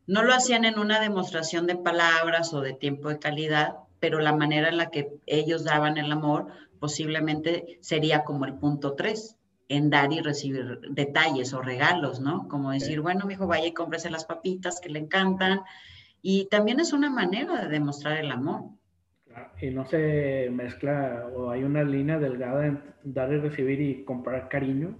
No 0.07 0.23
lo 0.23 0.35
hacían 0.35 0.65
en 0.65 0.79
una 0.79 1.01
demostración 1.01 1.67
de 1.67 1.77
palabras 1.77 2.53
o 2.55 2.61
de 2.61 2.73
tiempo 2.73 3.09
de 3.09 3.19
calidad, 3.19 3.77
pero 4.01 4.21
la 4.21 4.35
manera 4.35 4.69
en 4.69 4.77
la 4.77 4.91
que 4.91 5.09
ellos 5.27 5.65
daban 5.65 5.99
el 5.99 6.11
amor 6.11 6.47
posiblemente 6.81 7.79
sería 7.81 8.25
como 8.25 8.45
el 8.45 8.55
punto 8.55 8.95
tres 8.95 9.39
en 9.69 9.91
dar 9.91 10.13
y 10.13 10.21
recibir 10.21 10.81
detalles 10.91 11.53
o 11.53 11.61
regalos, 11.61 12.21
¿no? 12.21 12.49
Como 12.49 12.71
decir, 12.71 13.01
bueno, 13.01 13.27
mi 13.27 13.35
hijo, 13.35 13.47
vaya 13.47 13.67
y 13.67 13.73
cómprese 13.73 14.11
las 14.11 14.25
papitas 14.25 14.81
que 14.81 14.89
le 14.89 14.99
encantan. 14.99 15.61
Y 16.23 16.47
también 16.47 16.81
es 16.81 16.93
una 16.93 17.11
manera 17.11 17.63
de 17.63 17.69
demostrar 17.69 18.19
el 18.19 18.31
amor. 18.31 18.63
Y 19.61 19.71
no 19.71 19.87
se 19.87 20.49
mezcla 20.51 21.29
o 21.35 21.51
hay 21.51 21.63
una 21.63 21.85
línea 21.85 22.19
delgada 22.19 22.67
en 22.67 22.83
dar 23.05 23.33
y 23.33 23.39
recibir 23.39 23.81
y 23.81 24.05
comprar 24.05 24.49
cariño. 24.49 24.99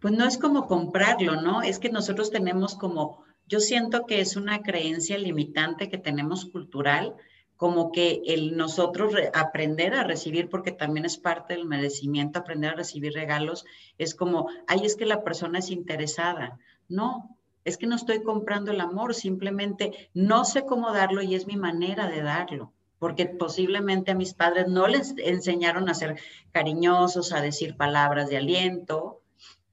Pues 0.00 0.14
no 0.14 0.26
es 0.26 0.38
como 0.38 0.66
comprarlo, 0.66 1.40
¿no? 1.40 1.62
Es 1.62 1.78
que 1.78 1.90
nosotros 1.90 2.30
tenemos 2.30 2.76
como, 2.76 3.24
yo 3.46 3.60
siento 3.60 4.06
que 4.06 4.20
es 4.20 4.36
una 4.36 4.62
creencia 4.62 5.18
limitante 5.18 5.88
que 5.88 5.98
tenemos 5.98 6.44
cultural, 6.44 7.14
como 7.56 7.90
que 7.90 8.22
el 8.26 8.56
nosotros 8.56 9.14
aprender 9.34 9.94
a 9.94 10.04
recibir, 10.04 10.48
porque 10.48 10.72
también 10.72 11.06
es 11.06 11.16
parte 11.16 11.54
del 11.54 11.64
merecimiento, 11.64 12.38
aprender 12.38 12.72
a 12.72 12.76
recibir 12.76 13.14
regalos, 13.14 13.64
es 13.98 14.14
como, 14.14 14.48
ay, 14.66 14.80
es 14.84 14.96
que 14.96 15.06
la 15.06 15.24
persona 15.24 15.58
es 15.58 15.70
interesada. 15.70 16.58
No, 16.88 17.36
es 17.64 17.78
que 17.78 17.86
no 17.86 17.96
estoy 17.96 18.22
comprando 18.22 18.70
el 18.70 18.80
amor, 18.80 19.14
simplemente 19.14 20.10
no 20.12 20.44
sé 20.44 20.66
cómo 20.66 20.92
darlo 20.92 21.22
y 21.22 21.34
es 21.34 21.46
mi 21.46 21.56
manera 21.56 22.08
de 22.08 22.22
darlo, 22.22 22.72
porque 22.98 23.26
posiblemente 23.26 24.12
a 24.12 24.16
mis 24.16 24.34
padres 24.34 24.68
no 24.68 24.86
les 24.86 25.14
enseñaron 25.16 25.88
a 25.88 25.94
ser 25.94 26.20
cariñosos, 26.52 27.32
a 27.32 27.40
decir 27.40 27.76
palabras 27.76 28.28
de 28.28 28.36
aliento, 28.36 29.22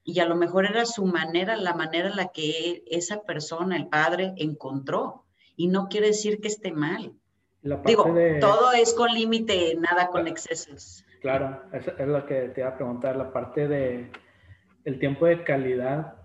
y 0.05 0.19
a 0.19 0.25
lo 0.25 0.35
mejor 0.35 0.65
era 0.65 0.85
su 0.85 1.05
manera, 1.05 1.55
la 1.55 1.73
manera 1.73 2.09
en 2.09 2.17
la 2.17 2.27
que 2.27 2.83
esa 2.87 3.23
persona, 3.23 3.77
el 3.77 3.87
padre, 3.87 4.33
encontró. 4.35 5.23
Y 5.55 5.67
no 5.67 5.87
quiere 5.87 6.07
decir 6.07 6.41
que 6.41 6.49
esté 6.49 6.73
mal 6.73 7.13
Digo, 7.85 8.13
todo 8.41 8.73
es 8.73 8.93
con 8.93 9.13
límite, 9.13 9.75
nada 9.79 10.09
con 10.09 10.27
excesos. 10.27 11.05
Claro, 11.21 11.61
es, 11.71 11.87
es 11.87 12.07
lo 12.07 12.25
que 12.25 12.49
te 12.49 12.61
iba 12.61 12.69
a 12.69 12.75
preguntar, 12.75 13.15
la 13.15 13.31
parte 13.31 13.67
de 13.67 14.11
el 14.83 14.99
tiempo 14.99 15.25
de 15.25 15.43
calidad, 15.43 16.15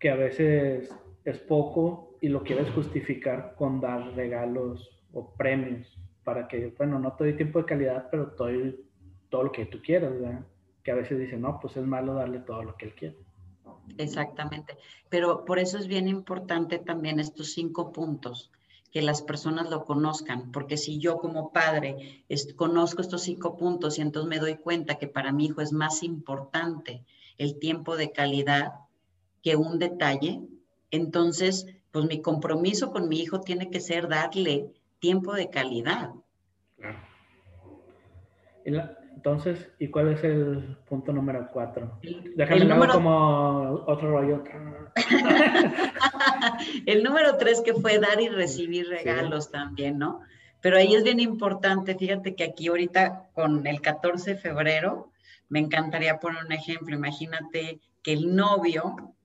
que 0.00 0.10
a 0.10 0.16
veces 0.16 0.92
es 1.24 1.38
poco 1.38 2.16
y 2.20 2.28
lo 2.28 2.42
quieres 2.42 2.70
justificar 2.72 3.54
con 3.56 3.80
dar 3.80 4.14
regalos 4.14 4.90
o 5.12 5.32
premios 5.34 5.98
para 6.24 6.48
que, 6.48 6.74
bueno, 6.76 6.98
no 6.98 7.12
te 7.12 7.24
doy 7.24 7.36
tiempo 7.36 7.60
de 7.60 7.64
calidad, 7.64 8.08
pero 8.10 8.32
te 8.32 8.36
doy 8.36 8.84
todo 9.30 9.44
lo 9.44 9.52
que 9.52 9.66
tú 9.66 9.80
quieras, 9.80 10.12
¿verdad? 10.12 10.40
Que 10.82 10.90
a 10.90 10.94
veces 10.94 11.18
dicen, 11.18 11.42
no, 11.42 11.58
pues 11.60 11.76
es 11.76 11.86
malo 11.86 12.14
darle 12.14 12.40
todo 12.40 12.64
lo 12.64 12.76
que 12.76 12.86
él 12.86 12.94
quiere. 12.94 13.16
Exactamente. 13.96 14.76
Pero 15.08 15.44
por 15.44 15.58
eso 15.58 15.78
es 15.78 15.86
bien 15.86 16.08
importante 16.08 16.78
también 16.78 17.20
estos 17.20 17.52
cinco 17.52 17.92
puntos, 17.92 18.50
que 18.90 19.02
las 19.02 19.22
personas 19.22 19.68
lo 19.70 19.84
conozcan, 19.84 20.50
porque 20.50 20.76
si 20.76 20.98
yo 20.98 21.18
como 21.18 21.52
padre 21.52 22.24
conozco 22.56 23.02
estos 23.02 23.22
cinco 23.22 23.56
puntos 23.56 23.98
y 23.98 24.02
entonces 24.02 24.28
me 24.28 24.38
doy 24.38 24.56
cuenta 24.56 24.96
que 24.96 25.06
para 25.06 25.32
mi 25.32 25.46
hijo 25.46 25.60
es 25.60 25.72
más 25.72 26.02
importante 26.02 27.04
el 27.36 27.58
tiempo 27.58 27.96
de 27.96 28.12
calidad 28.12 28.72
que 29.42 29.56
un 29.56 29.78
detalle, 29.78 30.40
entonces 30.90 31.66
pues 31.90 32.06
mi 32.06 32.22
compromiso 32.22 32.90
con 32.90 33.08
mi 33.08 33.20
hijo 33.20 33.40
tiene 33.40 33.70
que 33.70 33.80
ser 33.80 34.08
darle 34.08 34.72
tiempo 34.98 35.34
de 35.34 35.50
calidad. 35.50 36.10
Claro. 38.64 38.97
Entonces, 39.18 39.68
¿y 39.80 39.88
cuál 39.88 40.12
es 40.12 40.22
el 40.22 40.76
punto 40.88 41.12
número 41.12 41.50
cuatro? 41.52 41.98
Déjame 42.36 42.60
el 42.62 42.88
como 42.88 43.82
otro 43.88 44.12
rollo. 44.12 44.44
el 46.86 47.02
número 47.02 47.36
tres 47.36 47.60
que 47.60 47.74
fue 47.74 47.98
dar 47.98 48.20
y 48.20 48.28
recibir 48.28 48.86
regalos 48.88 49.50
también, 49.50 49.98
¿no? 49.98 50.20
Pero 50.60 50.76
ahí 50.76 50.94
es 50.94 51.02
bien 51.02 51.18
importante, 51.18 51.96
fíjate 51.96 52.36
que 52.36 52.44
aquí 52.44 52.68
ahorita 52.68 53.24
con 53.34 53.66
el 53.66 53.80
14 53.80 54.34
de 54.34 54.40
febrero, 54.40 55.10
me 55.48 55.58
encantaría 55.58 56.20
poner 56.20 56.44
un 56.44 56.52
ejemplo, 56.52 56.94
imagínate 56.94 57.80
que 58.04 58.12
el 58.12 58.36
novio 58.36 59.16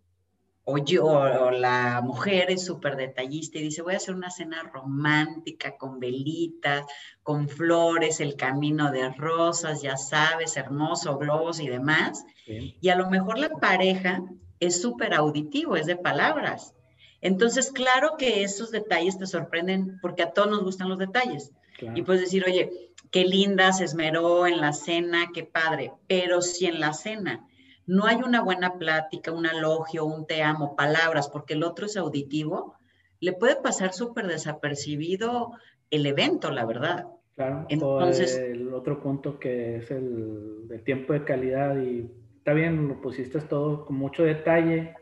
o 0.65 0.77
yo, 0.77 1.05
o 1.05 1.51
la 1.51 2.01
mujer 2.01 2.50
es 2.50 2.65
súper 2.65 2.96
detallista 2.96 3.58
y 3.58 3.63
dice, 3.63 3.82
voy 3.82 3.96
a 3.96 3.98
hacer 3.98 4.15
una 4.15 4.29
cena 4.29 4.63
romántica 4.63 5.75
con 5.77 6.00
velitas, 6.00 6.86
con 7.22 7.50
flores, 7.50 8.22
el 8.22 8.36
camino 8.36 8.91
de 8.91 9.10
rosas, 9.10 9.82
ya 9.82 9.98
sabes, 9.98 10.55
hermoso, 10.55 11.17
globos 11.17 11.60
y 11.60 11.67
demás. 11.67 12.25
Y 12.48 12.89
a 12.89 12.96
lo 12.96 13.10
mejor 13.10 13.39
la 13.39 13.50
pareja 13.50 14.24
es 14.60 14.82
súper 14.82 15.13
auditivo, 15.13 15.75
es 15.75 15.86
de 15.86 15.98
palabras. 15.98 16.74
Entonces, 17.20 17.72
claro 17.72 18.15
que 18.17 18.43
esos 18.43 18.72
detalles 18.72 19.17
te 19.17 19.27
sorprenden 19.27 20.00
porque 20.01 20.24
a 20.24 20.32
todos 20.32 20.50
nos 20.50 20.63
gustan 20.63 20.89
los 20.89 21.00
detalles. 21.00 21.51
Y 21.96 22.03
puedes 22.03 22.22
decir, 22.22 22.46
oye, 22.46 22.72
qué 23.12 23.25
linda 23.25 23.74
se 23.74 23.84
esmeró 23.84 24.48
en 24.48 24.62
la 24.62 24.72
cena, 24.72 25.32
qué 25.34 25.43
padre. 25.43 25.91
Pero 26.08 26.41
si 26.41 26.67
en 26.67 26.79
la 26.79 26.93
cena 26.93 27.46
no 27.85 28.05
hay 28.05 28.17
una 28.17 28.41
buena 28.41 28.77
plática, 28.77 29.31
un 29.31 29.45
elogio, 29.45 30.05
un 30.05 30.25
te 30.25 30.41
amo, 30.41 30.75
palabras, 30.75 31.29
porque 31.29 31.53
el 31.53 31.63
otro 31.63 31.85
es 31.85 31.97
auditivo, 31.97 32.75
le 33.19 33.33
puede 33.33 33.55
pasar 33.55 33.93
súper 33.93 34.27
desapercibido 34.27 35.51
el 35.89 36.05
evento, 36.05 36.51
la 36.51 36.65
verdad. 36.65 37.07
Claro, 37.35 37.65
entonces 37.69 38.37
el 38.37 38.73
otro 38.73 39.01
punto 39.01 39.39
que 39.39 39.77
es 39.77 39.89
el 39.89 40.67
de 40.67 40.79
tiempo 40.79 41.13
de 41.13 41.23
calidad 41.23 41.77
y 41.77 42.09
está 42.37 42.53
bien, 42.53 42.87
lo 42.87 43.01
pusiste 43.01 43.39
todo 43.41 43.85
con 43.85 43.95
mucho 43.95 44.23
detalle, 44.23 44.93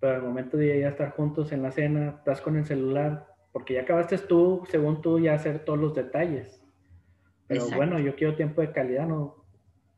pero 0.00 0.16
al 0.16 0.22
momento 0.22 0.56
de 0.56 0.80
ya 0.80 0.88
estar 0.88 1.12
juntos 1.12 1.52
en 1.52 1.62
la 1.62 1.70
cena, 1.70 2.16
estás 2.18 2.40
con 2.40 2.56
el 2.56 2.64
celular, 2.64 3.26
porque 3.52 3.74
ya 3.74 3.82
acabaste 3.82 4.18
tú, 4.18 4.64
según 4.68 5.00
tú, 5.00 5.20
ya 5.20 5.34
hacer 5.34 5.64
todos 5.64 5.78
los 5.78 5.94
detalles. 5.94 6.60
Pero 7.46 7.68
bueno, 7.76 7.98
yo 8.00 8.16
quiero 8.16 8.34
tiempo 8.34 8.62
de 8.62 8.72
calidad, 8.72 9.06
no, 9.06 9.43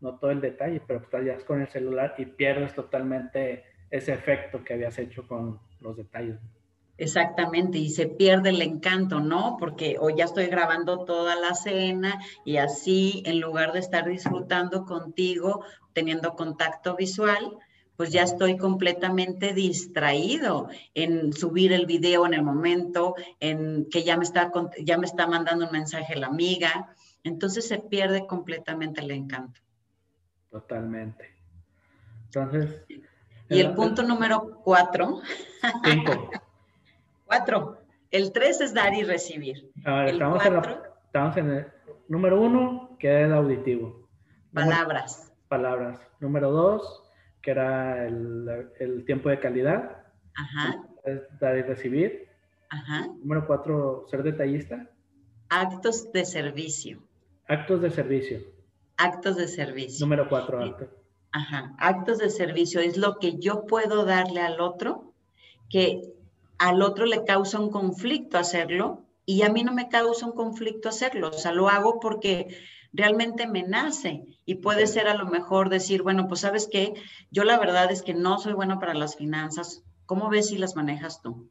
no 0.00 0.18
todo 0.18 0.30
el 0.30 0.40
detalle, 0.40 0.80
pero 0.86 1.00
estás 1.00 1.24
ya 1.24 1.38
con 1.44 1.60
el 1.60 1.68
celular 1.68 2.14
y 2.18 2.26
pierdes 2.26 2.74
totalmente 2.74 3.64
ese 3.90 4.12
efecto 4.12 4.62
que 4.64 4.74
habías 4.74 4.98
hecho 4.98 5.26
con 5.26 5.58
los 5.80 5.96
detalles. 5.96 6.38
Exactamente, 6.98 7.76
y 7.76 7.90
se 7.90 8.06
pierde 8.06 8.48
el 8.50 8.62
encanto, 8.62 9.20
¿no? 9.20 9.56
Porque 9.58 9.96
hoy 10.00 10.14
ya 10.16 10.24
estoy 10.24 10.46
grabando 10.46 11.04
toda 11.04 11.36
la 11.36 11.54
cena 11.54 12.18
y 12.44 12.56
así, 12.56 13.22
en 13.26 13.38
lugar 13.40 13.72
de 13.74 13.80
estar 13.80 14.06
disfrutando 14.08 14.86
contigo, 14.86 15.62
teniendo 15.92 16.34
contacto 16.34 16.96
visual, 16.96 17.58
pues 17.96 18.12
ya 18.12 18.22
estoy 18.22 18.56
completamente 18.56 19.52
distraído 19.52 20.68
en 20.94 21.34
subir 21.34 21.72
el 21.72 21.86
video 21.86 22.26
en 22.26 22.34
el 22.34 22.42
momento, 22.42 23.14
en 23.40 23.88
que 23.90 24.02
ya 24.02 24.16
me 24.16 24.24
está, 24.24 24.50
ya 24.82 24.96
me 24.96 25.06
está 25.06 25.26
mandando 25.26 25.66
un 25.66 25.72
mensaje 25.72 26.16
la 26.16 26.28
amiga. 26.28 26.94
Entonces 27.24 27.68
se 27.68 27.78
pierde 27.78 28.26
completamente 28.26 29.00
el 29.00 29.10
encanto. 29.10 29.60
Totalmente. 30.60 31.34
Entonces. 32.24 32.82
Y 33.50 33.60
el, 33.60 33.74
punto 33.74 34.02
número 34.02 34.62
cuatro. 34.64 35.20
Cinco. 35.84 36.30
cuatro. 37.26 37.76
El 38.10 38.32
tres 38.32 38.62
es 38.62 38.72
dar 38.72 38.94
y 38.94 39.02
recibir. 39.02 39.70
estamos, 39.76 41.36
en 41.36 41.50
el 41.50 41.66
número 42.08 42.40
uno, 42.40 42.96
que 42.98 43.20
es 43.20 43.26
el 43.26 43.34
auditivo. 43.34 44.08
Palabras. 44.54 45.30
palabras. 45.48 46.00
Número 46.20 46.50
dos, 46.50 47.02
que 47.42 47.50
era 47.50 48.06
el, 48.06 49.04
tiempo 49.04 49.28
de 49.28 49.38
calidad. 49.38 50.04
Ajá. 50.34 50.82
dar 51.38 51.58
y 51.58 51.62
recibir. 51.62 52.30
Ajá. 52.70 53.08
Número 53.08 53.46
cuatro, 53.46 54.06
ser 54.08 54.22
detallista. 54.22 54.88
Actos 55.50 56.10
de 56.12 56.24
servicio. 56.24 57.02
Actos 57.46 57.82
de 57.82 57.90
servicio. 57.90 58.55
Actos 58.96 59.36
de 59.36 59.48
servicio. 59.48 60.06
Número 60.06 60.28
cuatro, 60.28 60.62
actos. 60.62 60.88
Ajá, 61.32 61.74
actos 61.78 62.18
de 62.18 62.30
servicio 62.30 62.80
es 62.80 62.96
lo 62.96 63.18
que 63.18 63.38
yo 63.38 63.66
puedo 63.66 64.04
darle 64.04 64.40
al 64.40 64.60
otro, 64.60 65.12
que 65.68 66.14
al 66.58 66.80
otro 66.80 67.04
le 67.04 67.24
causa 67.24 67.60
un 67.60 67.70
conflicto 67.70 68.38
hacerlo 68.38 69.04
y 69.26 69.42
a 69.42 69.50
mí 69.50 69.62
no 69.62 69.74
me 69.74 69.88
causa 69.88 70.24
un 70.24 70.32
conflicto 70.32 70.88
hacerlo. 70.88 71.28
O 71.28 71.32
sea, 71.32 71.52
lo 71.52 71.68
hago 71.68 72.00
porque 72.00 72.56
realmente 72.92 73.46
me 73.46 73.64
nace 73.64 74.24
y 74.46 74.56
puede 74.56 74.86
ser 74.86 75.08
a 75.08 75.14
lo 75.14 75.26
mejor 75.26 75.68
decir, 75.68 76.02
bueno, 76.02 76.28
pues 76.28 76.40
sabes 76.40 76.68
qué, 76.70 76.94
yo 77.30 77.44
la 77.44 77.58
verdad 77.58 77.92
es 77.92 78.02
que 78.02 78.14
no 78.14 78.38
soy 78.38 78.54
bueno 78.54 78.78
para 78.78 78.94
las 78.94 79.16
finanzas. 79.16 79.82
¿Cómo 80.06 80.30
ves 80.30 80.48
si 80.48 80.56
las 80.56 80.76
manejas 80.76 81.20
tú? 81.20 81.50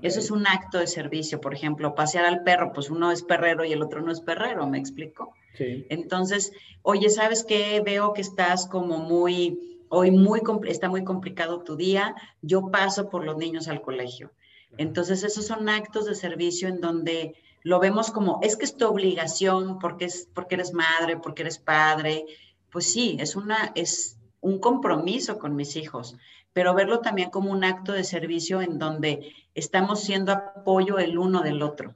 Eso 0.00 0.18
es 0.18 0.30
un 0.30 0.46
acto 0.46 0.78
de 0.78 0.86
servicio, 0.86 1.40
por 1.40 1.52
ejemplo, 1.52 1.94
pasear 1.94 2.24
al 2.24 2.42
perro, 2.42 2.72
pues 2.72 2.88
uno 2.88 3.12
es 3.12 3.22
perrero 3.22 3.64
y 3.66 3.72
el 3.72 3.82
otro 3.82 4.00
no 4.00 4.10
es 4.10 4.22
perrero, 4.22 4.66
¿me 4.66 4.78
explico? 4.78 5.34
Sí. 5.54 5.86
Entonces, 5.88 6.52
oye, 6.82 7.08
¿sabes 7.10 7.44
qué? 7.44 7.80
Veo 7.84 8.12
que 8.12 8.20
estás 8.20 8.66
como 8.66 8.98
muy, 8.98 9.80
hoy 9.88 10.10
muy, 10.10 10.42
está 10.66 10.88
muy 10.88 11.04
complicado 11.04 11.62
tu 11.62 11.76
día, 11.76 12.14
yo 12.42 12.70
paso 12.70 13.08
por 13.08 13.24
los 13.24 13.36
niños 13.36 13.68
al 13.68 13.80
colegio. 13.80 14.32
Entonces, 14.76 15.22
esos 15.22 15.46
son 15.46 15.68
actos 15.68 16.06
de 16.06 16.14
servicio 16.14 16.68
en 16.68 16.80
donde 16.80 17.36
lo 17.62 17.80
vemos 17.80 18.10
como, 18.10 18.40
es 18.42 18.56
que 18.56 18.64
es 18.64 18.76
tu 18.76 18.86
obligación, 18.86 19.78
porque, 19.78 20.04
es, 20.06 20.28
porque 20.34 20.56
eres 20.56 20.72
madre, 20.72 21.16
porque 21.16 21.42
eres 21.42 21.58
padre. 21.58 22.26
Pues 22.70 22.92
sí, 22.92 23.16
es, 23.20 23.36
una, 23.36 23.72
es 23.74 24.18
un 24.40 24.58
compromiso 24.58 25.38
con 25.38 25.56
mis 25.56 25.76
hijos, 25.76 26.16
pero 26.52 26.74
verlo 26.74 27.00
también 27.00 27.30
como 27.30 27.50
un 27.50 27.64
acto 27.64 27.92
de 27.92 28.04
servicio 28.04 28.60
en 28.60 28.78
donde 28.78 29.32
estamos 29.54 30.00
siendo 30.00 30.32
apoyo 30.32 30.98
el 30.98 31.18
uno 31.18 31.40
del 31.40 31.62
otro. 31.62 31.94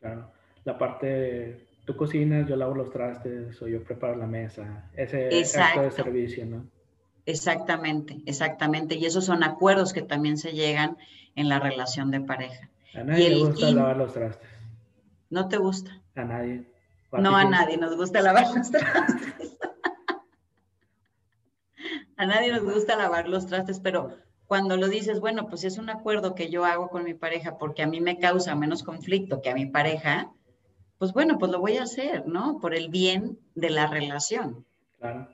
Claro, 0.00 0.32
la 0.64 0.76
parte, 0.78 1.68
tú 1.84 1.96
cocinas, 1.96 2.48
yo 2.48 2.56
lavo 2.56 2.74
los 2.74 2.90
trastes 2.90 3.60
o 3.60 3.68
yo 3.68 3.82
preparo 3.82 4.16
la 4.16 4.26
mesa, 4.26 4.90
ese 4.94 5.60
acto 5.60 5.82
de 5.82 5.90
servicio, 5.90 6.46
¿no? 6.46 6.66
Exactamente, 7.26 8.20
exactamente. 8.26 8.96
Y 8.96 9.06
esos 9.06 9.24
son 9.24 9.42
acuerdos 9.42 9.92
que 9.92 10.02
también 10.02 10.36
se 10.36 10.52
llegan 10.52 10.98
en 11.34 11.48
la 11.48 11.58
relación 11.58 12.10
de 12.10 12.20
pareja. 12.20 12.68
A 12.94 13.02
nadie 13.02 13.30
le 13.30 13.44
gusta 13.44 13.70
lavar 13.70 13.96
los 13.96 14.12
trastes. 14.12 14.48
¿No 15.30 15.48
te 15.48 15.56
gusta? 15.56 16.02
A 16.14 16.24
nadie. 16.24 16.64
No 17.12 17.36
a 17.36 17.44
nadie 17.44 17.76
nos 17.76 17.96
gusta 17.96 18.20
lavar 18.20 18.54
los 18.54 18.70
trastes. 18.70 19.58
A 22.16 22.26
nadie 22.26 22.52
nos 22.52 22.62
gusta 22.62 22.96
lavar 22.96 23.28
los 23.28 23.46
trastes, 23.46 23.80
pero 23.80 24.16
cuando 24.46 24.76
lo 24.76 24.88
dices, 24.88 25.18
bueno, 25.18 25.48
pues 25.48 25.64
es 25.64 25.78
un 25.78 25.90
acuerdo 25.90 26.36
que 26.36 26.48
yo 26.48 26.64
hago 26.64 26.88
con 26.88 27.02
mi 27.02 27.14
pareja 27.14 27.58
porque 27.58 27.82
a 27.82 27.88
mí 27.88 28.00
me 28.00 28.18
causa 28.18 28.54
menos 28.54 28.84
conflicto 28.84 29.42
que 29.42 29.50
a 29.50 29.54
mi 29.54 29.66
pareja, 29.66 30.30
pues 31.04 31.12
bueno, 31.12 31.36
pues 31.38 31.52
lo 31.52 31.60
voy 31.60 31.76
a 31.76 31.82
hacer, 31.82 32.26
¿no? 32.26 32.58
Por 32.62 32.74
el 32.74 32.88
bien 32.88 33.36
de 33.54 33.68
la 33.68 33.88
relación. 33.88 34.64
Claro. 34.98 35.28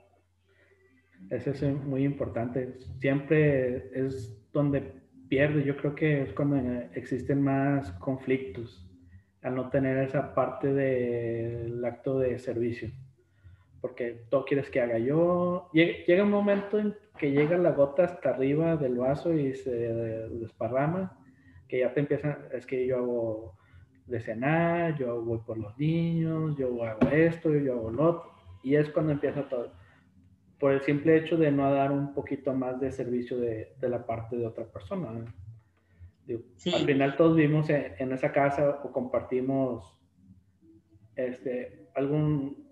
Eso 1.29 1.51
es 1.51 1.61
muy 1.63 2.03
importante. 2.03 2.77
Siempre 2.99 3.89
es 3.97 4.37
donde 4.51 4.81
pierde. 5.29 5.63
Yo 5.63 5.77
creo 5.77 5.95
que 5.95 6.23
es 6.23 6.33
cuando 6.33 6.57
existen 6.93 7.41
más 7.41 7.89
conflictos 7.93 8.85
al 9.43 9.55
no 9.55 9.69
tener 9.69 9.97
esa 9.99 10.35
parte 10.35 10.73
del 10.73 11.85
acto 11.85 12.19
de 12.19 12.37
servicio 12.37 12.91
porque 13.79 14.25
todo 14.29 14.43
quieres 14.43 14.69
que 14.69 14.81
haga 14.81 14.99
yo. 14.99 15.69
Llega 15.73 16.23
un 16.23 16.31
momento 16.31 16.79
en 16.79 16.93
que 17.17 17.31
llega 17.31 17.57
la 17.57 17.71
gota 17.71 18.03
hasta 18.03 18.31
arriba 18.31 18.75
del 18.75 18.97
vaso 18.97 19.33
y 19.33 19.53
se 19.53 19.71
desparrama, 19.71 21.17
que 21.69 21.79
ya 21.79 21.93
te 21.93 22.01
empiezan, 22.01 22.37
es 22.51 22.65
que 22.65 22.85
yo 22.85 22.97
hago 22.97 23.60
de 24.05 24.19
cenar, 24.19 24.97
yo 24.97 25.21
voy 25.21 25.39
por 25.39 25.57
los 25.57 25.77
niños, 25.77 26.57
yo 26.57 26.83
hago 26.83 27.07
esto, 27.09 27.53
yo 27.55 27.73
hago 27.73 27.91
lo 27.91 28.09
otro, 28.09 28.31
y 28.63 28.75
es 28.75 28.89
cuando 28.89 29.13
empieza 29.13 29.47
todo. 29.47 29.73
Por 30.59 30.73
el 30.73 30.81
simple 30.81 31.17
hecho 31.17 31.37
de 31.37 31.51
no 31.51 31.71
dar 31.71 31.91
un 31.91 32.13
poquito 32.13 32.53
más 32.53 32.79
de 32.79 32.91
servicio 32.91 33.39
de, 33.39 33.75
de 33.79 33.89
la 33.89 34.05
parte 34.05 34.37
de 34.37 34.45
otra 34.45 34.65
persona. 34.65 35.09
Al 36.29 36.85
final 36.85 37.17
todos 37.17 37.35
vivimos 37.35 37.69
en, 37.69 37.93
en, 37.97 38.11
esa 38.11 38.31
casa 38.31 38.81
o 38.83 38.91
compartimos 38.91 39.97
este, 41.15 41.89
algún, 41.95 42.67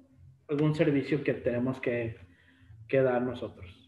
algún 0.47 0.75
servicio 0.75 1.23
que 1.23 1.33
tenemos 1.33 1.79
que, 1.81 2.15
que 2.87 3.01
dar 3.01 3.21
nosotros. 3.21 3.79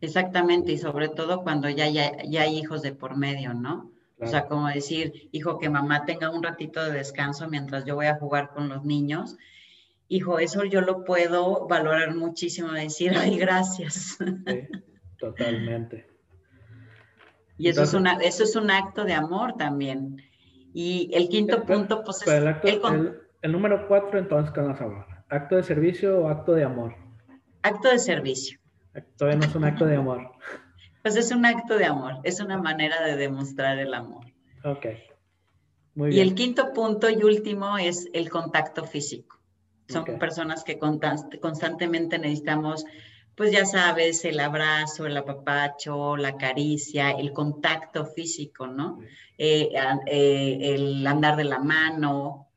Exactamente, 0.00 0.72
y 0.72 0.78
sobre 0.78 1.08
todo 1.08 1.42
cuando 1.42 1.68
ya, 1.68 1.88
ya, 1.88 2.42
hay 2.42 2.58
hijos 2.58 2.82
de 2.82 2.92
por 2.92 3.16
medio, 3.16 3.54
¿no? 3.54 3.90
O 4.20 4.26
sea, 4.26 4.46
como 4.46 4.66
decir, 4.68 5.28
hijo, 5.30 5.58
que 5.58 5.70
mamá 5.70 6.04
tenga 6.04 6.30
un 6.30 6.42
ratito 6.42 6.84
de 6.84 6.92
descanso 6.92 7.48
mientras 7.48 7.84
yo 7.84 7.94
voy 7.94 8.06
a 8.06 8.16
jugar 8.16 8.50
con 8.50 8.68
los 8.68 8.84
niños. 8.84 9.36
Hijo, 10.08 10.38
eso 10.38 10.64
yo 10.64 10.80
lo 10.80 11.04
puedo 11.04 11.68
valorar 11.68 12.14
muchísimo, 12.14 12.72
decir, 12.72 13.12
ay, 13.16 13.38
gracias. 13.38 14.18
Sí, 14.18 14.68
totalmente. 15.18 16.06
y 17.58 17.68
eso, 17.68 17.82
es 17.82 17.94
una, 17.94 18.14
eso 18.14 18.42
es 18.42 18.56
un 18.56 18.70
acto 18.70 19.04
de 19.04 19.12
amor 19.12 19.54
también. 19.56 20.20
Y 20.74 21.10
el 21.12 21.28
quinto 21.28 21.64
punto, 21.64 22.02
pues 22.02 22.22
es... 22.22 22.28
El, 22.28 23.16
el, 23.42 23.52
número 23.52 23.86
cuatro, 23.86 24.18
entonces, 24.18 24.52
¿qué 24.52 24.60
vamos 24.60 24.80
a 24.80 24.84
hablar? 24.84 25.24
¿Acto 25.28 25.56
de 25.56 25.62
servicio 25.62 26.20
o 26.20 26.28
acto 26.28 26.54
de 26.54 26.64
amor? 26.64 26.94
Acto 27.62 27.88
de 27.88 27.98
servicio. 27.98 28.58
Todavía 29.16 29.38
no 29.38 29.46
es 29.46 29.54
un 29.54 29.64
acto 29.64 29.86
de 29.86 29.96
amor. 29.96 30.32
Pues 31.02 31.16
es 31.16 31.30
un 31.30 31.46
acto 31.46 31.76
de 31.76 31.86
amor, 31.86 32.20
es 32.24 32.40
una 32.40 32.58
manera 32.58 33.02
de 33.02 33.16
demostrar 33.16 33.78
el 33.78 33.94
amor. 33.94 34.26
Ok. 34.64 34.86
Muy 35.94 36.10
bien. 36.10 36.18
Y 36.18 36.28
el 36.28 36.34
quinto 36.34 36.72
punto 36.72 37.08
y 37.08 37.22
último 37.22 37.78
es 37.78 38.08
el 38.12 38.30
contacto 38.30 38.84
físico. 38.84 39.38
Son 39.88 40.04
personas 40.04 40.64
que 40.64 40.78
constantemente 40.78 42.18
necesitamos, 42.18 42.84
pues 43.34 43.52
ya 43.52 43.64
sabes, 43.64 44.24
el 44.26 44.38
abrazo, 44.38 45.06
el 45.06 45.16
apapacho, 45.16 46.16
la 46.16 46.36
caricia, 46.36 47.12
el 47.12 47.32
contacto 47.32 48.04
físico, 48.04 48.66
¿no? 48.66 49.00
Eh, 49.38 49.70
eh, 50.06 50.58
el 50.74 51.06
andar 51.06 51.36
de 51.36 51.44
la 51.44 51.58
mano. 51.58 52.48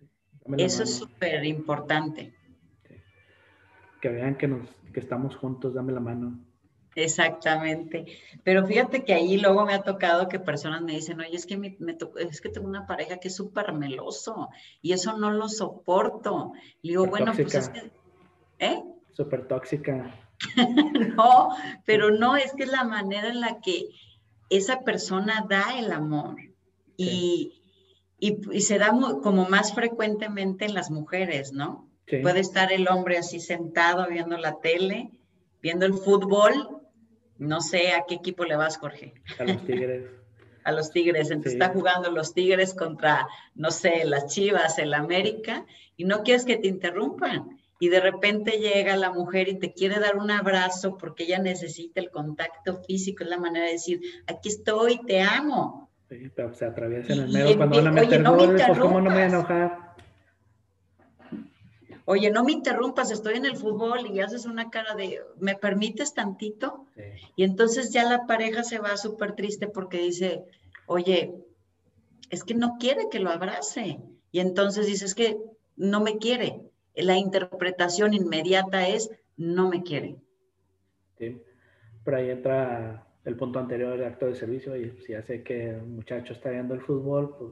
Eso 0.58 0.84
es 0.84 0.93
súper 0.93 1.45
importante. 1.45 2.34
Que 4.01 4.10
vean 4.10 4.36
que, 4.36 4.49
nos, 4.49 4.67
que 4.93 4.99
estamos 4.99 5.38
juntos, 5.38 5.73
dame 5.73 5.93
la 5.93 6.01
mano. 6.01 6.38
Exactamente. 6.95 8.06
Pero 8.43 8.65
fíjate 8.65 9.04
que 9.04 9.13
ahí 9.13 9.38
luego 9.38 9.65
me 9.65 9.73
ha 9.73 9.82
tocado 9.82 10.27
que 10.27 10.39
personas 10.39 10.82
me 10.82 10.93
dicen, 10.93 11.19
oye, 11.21 11.36
es 11.36 11.45
que, 11.45 11.58
me, 11.58 11.77
es 12.17 12.41
que 12.41 12.49
tengo 12.49 12.67
una 12.67 12.86
pareja 12.86 13.17
que 13.17 13.30
es 13.30 13.36
súper 13.36 13.73
meloso 13.73 14.49
y 14.82 14.93
eso 14.93 15.17
no 15.17 15.32
lo 15.32 15.47
soporto. 15.47 16.51
Y 16.82 16.89
digo, 16.89 17.06
bueno, 17.06 17.32
pues 17.34 17.56
es 17.56 17.69
que... 17.69 17.91
¿Eh? 18.60 18.84
Súper 19.13 19.47
tóxica. 19.47 20.13
no, 21.15 21.49
pero 21.86 22.12
no, 22.12 22.36
es 22.36 22.54
que 22.54 22.63
es 22.63 22.71
la 22.71 22.84
manera 22.84 23.30
en 23.30 23.39
la 23.39 23.62
que 23.62 23.86
esa 24.49 24.82
persona 24.82 25.45
da 25.47 25.77
el 25.80 25.91
amor. 25.91 26.36
Y, 26.97 27.63
y, 28.19 28.62
se 28.62 28.77
da 28.77 28.91
como 29.23 29.47
más 29.49 29.73
frecuentemente 29.73 30.65
en 30.65 30.73
las 30.73 30.91
mujeres, 30.91 31.54
¿no? 31.54 31.89
Puede 32.21 32.41
estar 32.41 32.73
el 32.73 32.89
hombre 32.89 33.17
así 33.17 33.39
sentado 33.39 34.08
viendo 34.10 34.38
la 34.38 34.60
tele, 34.60 35.10
viendo 35.62 35.86
el 35.86 35.93
fútbol 35.93 36.81
no 37.41 37.60
sé 37.60 37.93
a 37.93 38.06
qué 38.08 38.15
equipo 38.15 38.45
le 38.45 38.56
vas, 38.56 38.77
Jorge. 38.77 39.15
A 39.39 39.43
los 39.43 39.65
Tigres. 39.65 40.06
a 40.63 40.71
los 40.71 40.91
Tigres. 40.91 41.32
Entonces 41.32 41.54
está 41.54 41.69
jugando 41.69 42.12
los 42.12 42.36
Tigres 42.36 42.75
contra, 42.75 43.27
no 43.56 43.71
sé, 43.71 44.06
las 44.06 44.27
Chivas, 44.27 44.77
el 44.77 44.93
América, 44.93 45.65
y 45.97 46.06
no 46.06 46.21
quieres 46.21 46.45
que 46.45 46.58
te 46.58 46.67
interrumpan. 46.67 47.60
Y 47.80 47.89
de 47.89 47.99
repente 47.99 48.60
llega 48.60 48.95
la 48.95 49.12
mujer 49.12 49.49
y 49.49 49.58
te 49.58 49.73
quiere 49.73 49.99
dar 49.99 50.17
un 50.17 50.30
abrazo 50.30 50.99
porque 50.99 51.23
ella 51.23 51.39
necesita 51.39 51.99
el 51.99 52.12
contacto 52.12 52.84
físico, 52.84 53.23
es 53.23 53.30
la 53.32 53.39
manera 53.39 53.65
de 53.65 53.71
decir, 53.71 54.01
aquí 54.27 54.49
estoy, 54.49 55.01
te 55.08 55.21
amo. 55.21 55.89
Sí, 56.10 56.30
pero 56.36 56.54
se 56.54 56.65
atraviesa 56.65 57.13
en 57.13 57.21
el 57.21 57.30
medio 57.30 57.58
cuando 57.58 57.77
van 57.77 57.88
a 57.88 57.91
meter 57.91 58.23
goles, 58.23 58.62
pues 58.67 58.77
cómo 58.77 59.01
no 59.01 59.10
me 59.10 59.15
voy 59.15 59.23
a 59.23 59.25
enojar 59.25 59.90
oye, 62.12 62.30
no 62.30 62.43
me 62.43 62.52
interrumpas, 62.52 63.10
estoy 63.10 63.36
en 63.36 63.45
el 63.45 63.56
fútbol 63.56 64.06
y 64.06 64.19
haces 64.19 64.45
una 64.45 64.69
cara 64.69 64.95
de, 64.95 65.21
¿me 65.39 65.56
permites 65.56 66.13
tantito? 66.13 66.86
Y 67.38 67.45
entonces 67.45 67.93
ya 67.93 68.04
la 68.04 68.26
pareja 68.26 68.63
se 68.63 68.80
va 68.80 68.97
súper 68.97 69.32
triste 69.32 69.69
porque 69.69 70.00
dice, 70.00 70.43
oye, 70.88 71.34
es 72.30 72.43
que 72.43 72.54
no 72.54 72.76
quiere 72.78 73.08
que 73.10 73.19
lo 73.19 73.30
abrace. 73.30 74.02
Y 74.30 74.41
entonces 74.41 74.88
dice, 74.88 75.06
es 75.06 75.15
que 75.15 75.38
no 75.78 76.02
me 76.02 76.17
quiere. 76.17 76.60
La 76.95 77.15
interpretación 77.17 78.13
inmediata 78.13 78.89
es, 78.89 79.10
no 79.38 79.69
me 79.69 79.82
quiere. 79.82 80.17
Sí, 81.17 81.41
pero 82.04 82.17
ahí 82.17 82.30
entra 82.30 83.08
el 83.24 83.38
punto 83.38 83.60
anterior 83.60 83.97
del 83.97 84.04
acto 84.04 84.26
de 84.26 84.36
servicio 84.36 84.76
y 84.76 84.97
si 85.06 85.13
hace 85.13 85.43
que 85.43 85.69
el 85.69 85.84
muchacho 85.84 86.34
está 86.34 86.50
viendo 86.50 86.74
el 86.74 86.82
fútbol, 86.82 87.38
pues 87.38 87.52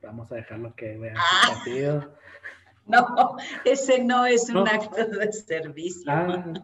vamos 0.00 0.32
a 0.32 0.36
dejarlo 0.36 0.74
que 0.74 0.96
vea 0.96 1.12
el 1.12 1.18
ah. 1.18 1.52
partido. 1.52 2.14
No, 3.06 3.36
ese 3.64 4.02
no 4.02 4.24
es 4.24 4.48
un 4.48 4.66
acto 4.66 5.04
de 5.04 5.32
servicio. 5.32 6.10
Ah, 6.10 6.54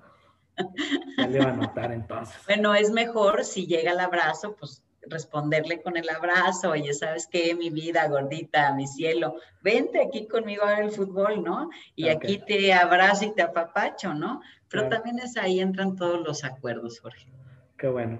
ya 1.19 1.27
le 1.27 1.39
va 1.39 1.51
a 1.51 1.57
notar 1.57 1.93
entonces. 1.93 2.35
Bueno, 2.47 2.75
es 2.75 2.91
mejor 2.91 3.45
si 3.45 3.67
llega 3.67 3.93
el 3.93 4.01
abrazo, 4.01 4.57
pues 4.59 4.83
responderle 5.07 5.83
con 5.83 5.97
el 5.97 6.09
abrazo, 6.09 6.71
oye, 6.71 6.93
¿sabes 6.95 7.29
qué? 7.31 7.55
Mi 7.55 7.71
vida 7.71 8.09
gordita, 8.09 8.75
mi 8.75 8.87
cielo, 8.87 9.37
vente 9.63 10.01
aquí 10.01 10.27
conmigo 10.27 10.65
a 10.65 10.77
ver 10.77 10.85
el 10.85 10.91
fútbol, 10.91 11.43
¿no? 11.43 11.71
Y 11.95 12.09
aquí 12.09 12.39
te 12.39 12.73
abrazo 12.73 13.27
y 13.27 13.35
te 13.35 13.43
apapacho, 13.43 14.15
¿no? 14.15 14.41
Pero 14.69 14.89
también 14.89 15.19
es 15.19 15.37
ahí 15.37 15.61
entran 15.61 15.95
todos 15.95 16.21
los 16.27 16.43
acuerdos, 16.43 17.01
Jorge. 17.01 17.29
Qué 17.77 17.89
bueno. 17.89 18.19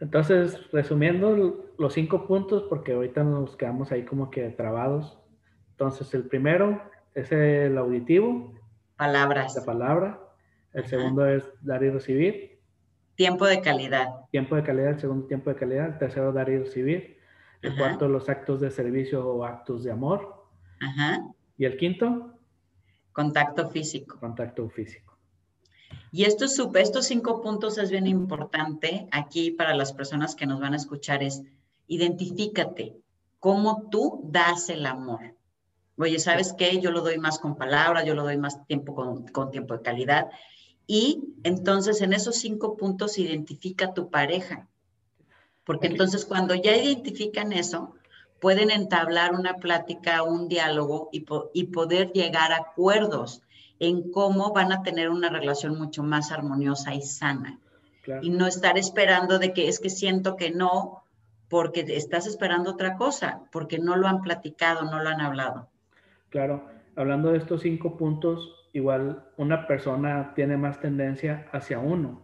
Entonces, 0.00 0.70
resumiendo 0.70 1.72
los 1.78 1.94
cinco 1.94 2.26
puntos, 2.26 2.64
porque 2.68 2.92
ahorita 2.92 3.24
nos 3.24 3.56
quedamos 3.56 3.90
ahí 3.90 4.04
como 4.04 4.30
que 4.30 4.48
trabados. 4.50 5.18
Entonces, 5.70 6.12
el 6.14 6.24
primero, 6.28 6.82
es 7.14 7.32
el 7.32 7.76
auditivo. 7.78 8.54
Palabras. 8.96 9.54
La 9.56 9.64
palabra. 9.64 10.20
El 10.72 10.86
segundo 10.86 11.26
es 11.26 11.44
dar 11.60 11.82
y 11.82 11.90
recibir. 11.90 12.60
Tiempo 13.14 13.46
de 13.46 13.60
calidad. 13.60 14.08
Tiempo 14.30 14.54
de 14.54 14.62
calidad, 14.62 14.90
el 14.90 15.00
segundo 15.00 15.26
tiempo 15.26 15.50
de 15.50 15.56
calidad. 15.56 15.86
El 15.86 15.98
tercero, 15.98 16.32
dar 16.32 16.48
y 16.48 16.58
recibir. 16.58 17.18
El 17.62 17.76
cuarto, 17.76 18.08
los 18.08 18.28
actos 18.28 18.60
de 18.60 18.70
servicio 18.70 19.26
o 19.26 19.44
actos 19.44 19.82
de 19.82 19.90
amor. 19.90 20.46
Ajá. 20.80 21.26
Y 21.56 21.64
el 21.64 21.76
quinto. 21.76 22.38
Contacto 23.12 23.68
físico. 23.70 24.18
Contacto 24.20 24.68
físico. 24.68 25.18
Y 26.12 26.24
estos, 26.24 26.58
estos 26.74 27.06
cinco 27.06 27.42
puntos 27.42 27.78
es 27.78 27.90
bien 27.90 28.06
importante 28.06 29.08
aquí 29.10 29.50
para 29.50 29.74
las 29.74 29.92
personas 29.92 30.34
que 30.34 30.46
nos 30.46 30.60
van 30.60 30.74
a 30.74 30.76
escuchar 30.76 31.22
es 31.22 31.42
identifícate 31.88 32.96
cómo 33.40 33.88
tú 33.90 34.20
das 34.24 34.68
el 34.68 34.86
amor. 34.86 35.34
Oye, 35.98 36.20
¿sabes 36.20 36.54
qué? 36.56 36.80
Yo 36.80 36.92
lo 36.92 37.00
doy 37.00 37.18
más 37.18 37.40
con 37.40 37.56
palabras, 37.56 38.04
yo 38.04 38.14
lo 38.14 38.22
doy 38.22 38.38
más 38.38 38.64
tiempo 38.66 38.94
con, 38.94 39.50
tiempo 39.50 39.74
de 39.74 39.82
calidad. 39.82 40.28
Y 40.86 41.34
entonces 41.42 42.00
en 42.02 42.12
esos 42.12 42.36
cinco 42.36 42.76
puntos 42.76 43.18
identifica 43.18 43.94
tu 43.94 44.08
pareja. 44.08 44.68
Porque 45.64 45.88
entonces 45.88 46.24
cuando 46.24 46.54
ya 46.54 46.76
identifican 46.76 47.52
eso, 47.52 47.94
pueden 48.40 48.70
entablar 48.70 49.34
una 49.34 49.56
plática, 49.56 50.22
un 50.22 50.48
diálogo 50.48 51.10
y, 51.12 51.26
y, 51.52 51.64
poder 51.64 52.12
llegar 52.12 52.52
a 52.52 52.58
acuerdos 52.58 53.42
en 53.80 54.12
cómo 54.12 54.52
van 54.52 54.70
a 54.72 54.82
tener 54.82 55.10
una 55.10 55.28
relación 55.28 55.76
mucho 55.76 56.04
más 56.04 56.30
armoniosa 56.30 56.94
y 56.94 57.02
sana. 57.02 57.58
Y 58.22 58.30
no 58.30 58.46
estar 58.46 58.78
esperando 58.78 59.38
de 59.38 59.52
que 59.52 59.68
es 59.68 59.80
que 59.80 59.90
siento 59.90 60.36
que 60.36 60.50
no, 60.50 61.02
porque 61.48 61.80
estás 61.88 62.26
esperando 62.26 62.70
otra 62.70 62.96
cosa, 62.96 63.42
porque 63.50 63.78
no 63.78 63.96
lo 63.96 64.06
han 64.06 64.22
platicado, 64.22 64.84
no 64.84 65.02
lo 65.02 65.10
han 65.10 65.20
hablado. 65.20 65.68
Claro, 66.30 66.66
hablando 66.96 67.32
de 67.32 67.38
estos 67.38 67.62
cinco 67.62 67.96
puntos, 67.96 68.68
igual 68.72 69.24
una 69.36 69.66
persona 69.66 70.32
tiene 70.34 70.56
más 70.56 70.80
tendencia 70.80 71.46
hacia 71.52 71.78
uno, 71.78 72.22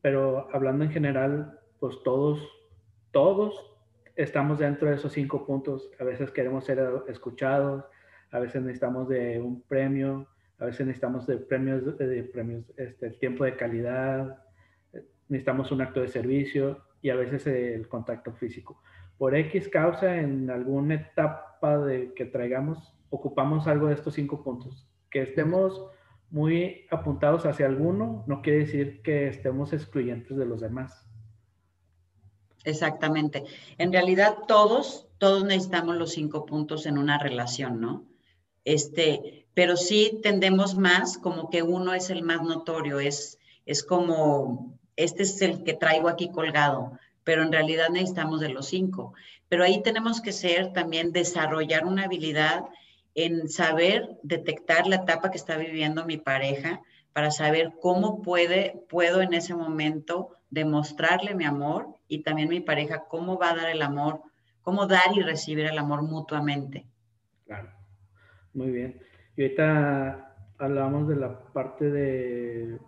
pero 0.00 0.48
hablando 0.54 0.84
en 0.84 0.90
general, 0.90 1.58
pues 1.78 2.02
todos, 2.02 2.40
todos 3.10 3.76
estamos 4.14 4.58
dentro 4.58 4.88
de 4.88 4.96
esos 4.96 5.12
cinco 5.12 5.44
puntos. 5.46 5.90
A 6.00 6.04
veces 6.04 6.30
queremos 6.30 6.64
ser 6.64 6.80
escuchados, 7.08 7.84
a 8.30 8.38
veces 8.38 8.62
necesitamos 8.62 9.08
de 9.08 9.40
un 9.40 9.60
premio, 9.62 10.26
a 10.58 10.64
veces 10.64 10.86
necesitamos 10.86 11.26
de 11.26 11.36
premios, 11.36 11.98
de 11.98 12.22
premios, 12.24 12.64
este, 12.78 13.10
tiempo 13.10 13.44
de 13.44 13.56
calidad, 13.56 14.42
necesitamos 15.28 15.70
un 15.72 15.82
acto 15.82 16.00
de 16.00 16.08
servicio 16.08 16.80
y 17.02 17.10
a 17.10 17.16
veces 17.16 17.46
el 17.46 17.86
contacto 17.88 18.32
físico. 18.32 18.80
Por 19.18 19.34
X 19.34 19.68
causa, 19.68 20.16
en 20.16 20.50
alguna 20.50 20.94
etapa 20.94 21.78
de 21.78 22.12
que 22.14 22.26
traigamos 22.26 22.95
ocupamos 23.10 23.66
algo 23.66 23.86
de 23.86 23.94
estos 23.94 24.14
cinco 24.14 24.42
puntos. 24.42 24.86
Que 25.10 25.22
estemos 25.22 25.90
muy 26.30 26.86
apuntados 26.90 27.46
hacia 27.46 27.66
alguno 27.66 28.24
no 28.26 28.42
quiere 28.42 28.60
decir 28.60 29.00
que 29.02 29.28
estemos 29.28 29.72
excluyentes 29.72 30.36
de 30.36 30.46
los 30.46 30.60
demás. 30.60 31.06
Exactamente. 32.64 33.44
En 33.78 33.92
realidad 33.92 34.38
todos, 34.48 35.06
todos 35.18 35.44
necesitamos 35.44 35.96
los 35.96 36.10
cinco 36.10 36.44
puntos 36.46 36.86
en 36.86 36.98
una 36.98 37.18
relación, 37.18 37.80
¿no? 37.80 38.04
Este, 38.64 39.46
pero 39.54 39.76
sí 39.76 40.18
tendemos 40.22 40.76
más 40.76 41.16
como 41.16 41.48
que 41.48 41.62
uno 41.62 41.94
es 41.94 42.10
el 42.10 42.24
más 42.24 42.42
notorio, 42.42 42.98
es, 42.98 43.38
es 43.64 43.84
como, 43.84 44.76
este 44.96 45.22
es 45.22 45.40
el 45.40 45.62
que 45.62 45.74
traigo 45.74 46.08
aquí 46.08 46.30
colgado, 46.32 46.98
pero 47.22 47.42
en 47.42 47.52
realidad 47.52 47.88
necesitamos 47.90 48.40
de 48.40 48.48
los 48.48 48.66
cinco. 48.66 49.14
Pero 49.48 49.62
ahí 49.62 49.80
tenemos 49.82 50.20
que 50.20 50.32
ser 50.32 50.72
también, 50.72 51.12
desarrollar 51.12 51.86
una 51.86 52.04
habilidad 52.04 52.64
en 53.16 53.48
saber 53.48 54.18
detectar 54.22 54.86
la 54.86 54.96
etapa 54.96 55.30
que 55.32 55.38
está 55.38 55.56
viviendo 55.56 56.06
mi 56.06 56.18
pareja, 56.18 56.80
para 57.12 57.30
saber 57.30 57.72
cómo 57.80 58.20
puede, 58.20 58.84
puedo 58.90 59.22
en 59.22 59.32
ese 59.32 59.54
momento 59.54 60.36
demostrarle 60.50 61.34
mi 61.34 61.46
amor 61.46 61.94
y 62.08 62.22
también 62.22 62.50
mi 62.50 62.60
pareja 62.60 63.04
cómo 63.08 63.38
va 63.38 63.50
a 63.50 63.56
dar 63.56 63.70
el 63.70 63.80
amor, 63.80 64.20
cómo 64.60 64.86
dar 64.86 65.16
y 65.16 65.22
recibir 65.22 65.64
el 65.64 65.78
amor 65.78 66.02
mutuamente. 66.02 66.86
Claro, 67.46 67.70
muy 68.52 68.70
bien. 68.70 69.00
Y 69.34 69.44
ahorita 69.44 70.36
hablamos 70.58 71.08
de 71.08 71.16
la 71.16 71.38
parte 71.54 71.90
de 71.90 72.78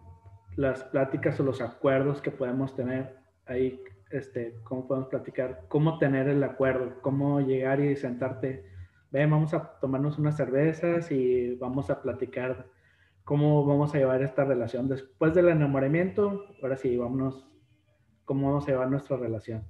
las 0.57 0.85
pláticas 0.85 1.41
o 1.41 1.45
los 1.45 1.62
acuerdos 1.62 2.21
que 2.21 2.31
podemos 2.31 2.77
tener 2.77 3.17
ahí, 3.47 3.81
este, 4.11 4.57
cómo 4.64 4.87
podemos 4.87 5.09
platicar, 5.09 5.62
cómo 5.69 5.97
tener 5.97 6.29
el 6.29 6.45
acuerdo, 6.45 7.01
cómo 7.01 7.41
llegar 7.41 7.81
y 7.81 7.97
sentarte, 7.97 8.67
ven, 9.11 9.31
vamos 9.31 9.55
a 9.55 9.79
tomarnos 9.81 10.18
unas 10.18 10.37
cervezas 10.37 11.11
y 11.11 11.55
vamos 11.55 11.90
a 11.90 12.03
platicar 12.03 12.66
cómo 13.25 13.64
vamos 13.66 13.94
a 13.94 13.99
llevar 13.99 14.23
esta 14.23 14.44
relación 14.44 14.88
después 14.88 15.35
del 15.35 15.49
enamoramiento. 15.49 16.47
Ahora 16.62 16.77
sí, 16.77 16.97
vámonos, 16.97 17.47
cómo 18.25 18.49
vamos 18.49 18.64
a 18.66 18.73
llevar 18.73 18.90
nuestra 18.90 19.16
relación. 19.16 19.64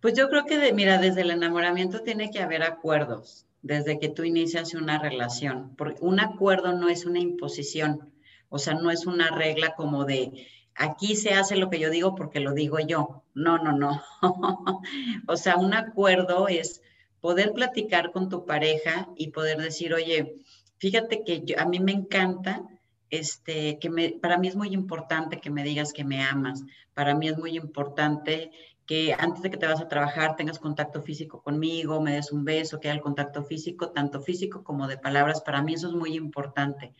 Pues 0.00 0.14
yo 0.14 0.28
creo 0.28 0.44
que, 0.44 0.58
de, 0.58 0.72
mira, 0.72 0.98
desde 0.98 1.22
el 1.22 1.30
enamoramiento 1.30 2.00
tiene 2.00 2.30
que 2.30 2.40
haber 2.40 2.62
acuerdos, 2.62 3.46
desde 3.62 3.98
que 3.98 4.08
tú 4.08 4.24
inicias 4.24 4.74
una 4.74 4.98
relación, 4.98 5.74
porque 5.76 5.98
un 6.00 6.20
acuerdo 6.20 6.72
no 6.74 6.88
es 6.88 7.06
una 7.06 7.18
imposición, 7.18 8.12
o 8.48 8.58
sea, 8.58 8.74
no 8.74 8.90
es 8.90 9.06
una 9.06 9.30
regla 9.30 9.74
como 9.74 10.04
de, 10.04 10.46
aquí 10.76 11.16
se 11.16 11.34
hace 11.34 11.56
lo 11.56 11.70
que 11.70 11.78
yo 11.78 11.90
digo 11.90 12.14
porque 12.14 12.40
lo 12.40 12.52
digo 12.52 12.78
yo. 12.78 13.24
No, 13.34 13.58
no, 13.58 13.72
no. 13.72 14.02
o 15.28 15.36
sea, 15.36 15.56
un 15.56 15.74
acuerdo 15.74 16.48
es 16.48 16.82
poder 17.26 17.52
platicar 17.52 18.12
con 18.12 18.28
tu 18.28 18.46
pareja 18.46 19.08
y 19.16 19.32
poder 19.32 19.58
decir, 19.58 19.92
oye, 19.92 20.36
fíjate 20.78 21.24
que 21.24 21.56
a 21.58 21.66
mí 21.66 21.80
me 21.80 21.90
encanta, 21.90 22.62
este, 23.10 23.80
que 23.80 24.16
para 24.22 24.38
mí 24.38 24.46
es 24.46 24.54
muy 24.54 24.68
importante 24.68 25.40
que 25.40 25.50
me 25.50 25.64
digas 25.64 25.92
que 25.92 26.04
me 26.04 26.22
amas. 26.22 26.62
Para 26.94 27.16
mí 27.16 27.26
es 27.26 27.36
muy 27.36 27.56
importante 27.56 28.52
que 28.86 29.12
antes 29.12 29.42
de 29.42 29.50
que 29.50 29.56
te 29.56 29.66
vas 29.66 29.80
a 29.80 29.88
trabajar 29.88 30.36
tengas 30.36 30.60
contacto 30.60 31.02
físico 31.02 31.42
conmigo, 31.42 32.00
me 32.00 32.14
des 32.14 32.30
un 32.30 32.44
beso, 32.44 32.78
que 32.78 32.90
haya 32.90 32.94
el 32.94 33.02
contacto 33.02 33.42
físico, 33.42 33.90
tanto 33.90 34.20
físico 34.20 34.62
como 34.62 34.86
de 34.86 34.96
palabras. 34.96 35.40
Para 35.40 35.62
mí 35.62 35.74
eso 35.74 35.88
es 35.88 35.94
muy 35.94 36.14
importante 36.14 36.94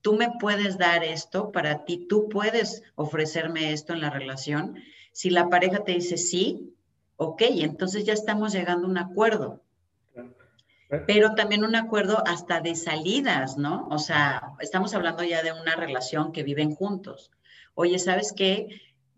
tú 0.00 0.14
me 0.14 0.30
puedes 0.40 0.76
dar 0.76 1.04
esto 1.04 1.52
para 1.52 1.84
ti, 1.84 2.06
tú 2.08 2.28
puedes 2.28 2.82
ofrecerme 2.96 3.72
esto 3.72 3.92
en 3.92 4.00
la 4.00 4.10
relación. 4.10 4.76
Si 5.12 5.28
la 5.28 5.48
pareja 5.48 5.84
te 5.84 5.92
dice 5.92 6.16
sí, 6.16 6.72
ok, 7.18 7.42
entonces 7.48 8.04
ya 8.04 8.12
estamos 8.12 8.52
llegando 8.52 8.86
a 8.86 8.90
un 8.90 8.98
acuerdo. 8.98 9.60
Pero 11.06 11.34
también 11.34 11.64
un 11.64 11.76
acuerdo 11.76 12.22
hasta 12.26 12.60
de 12.60 12.74
salidas, 12.74 13.58
¿no? 13.58 13.86
O 13.90 13.98
sea, 13.98 14.52
estamos 14.60 14.94
hablando 14.94 15.22
ya 15.22 15.42
de 15.42 15.52
una 15.52 15.76
relación 15.76 16.32
que 16.32 16.42
viven 16.42 16.74
juntos. 16.74 17.30
Oye, 17.74 17.98
¿sabes 17.98 18.32
qué? 18.32 18.68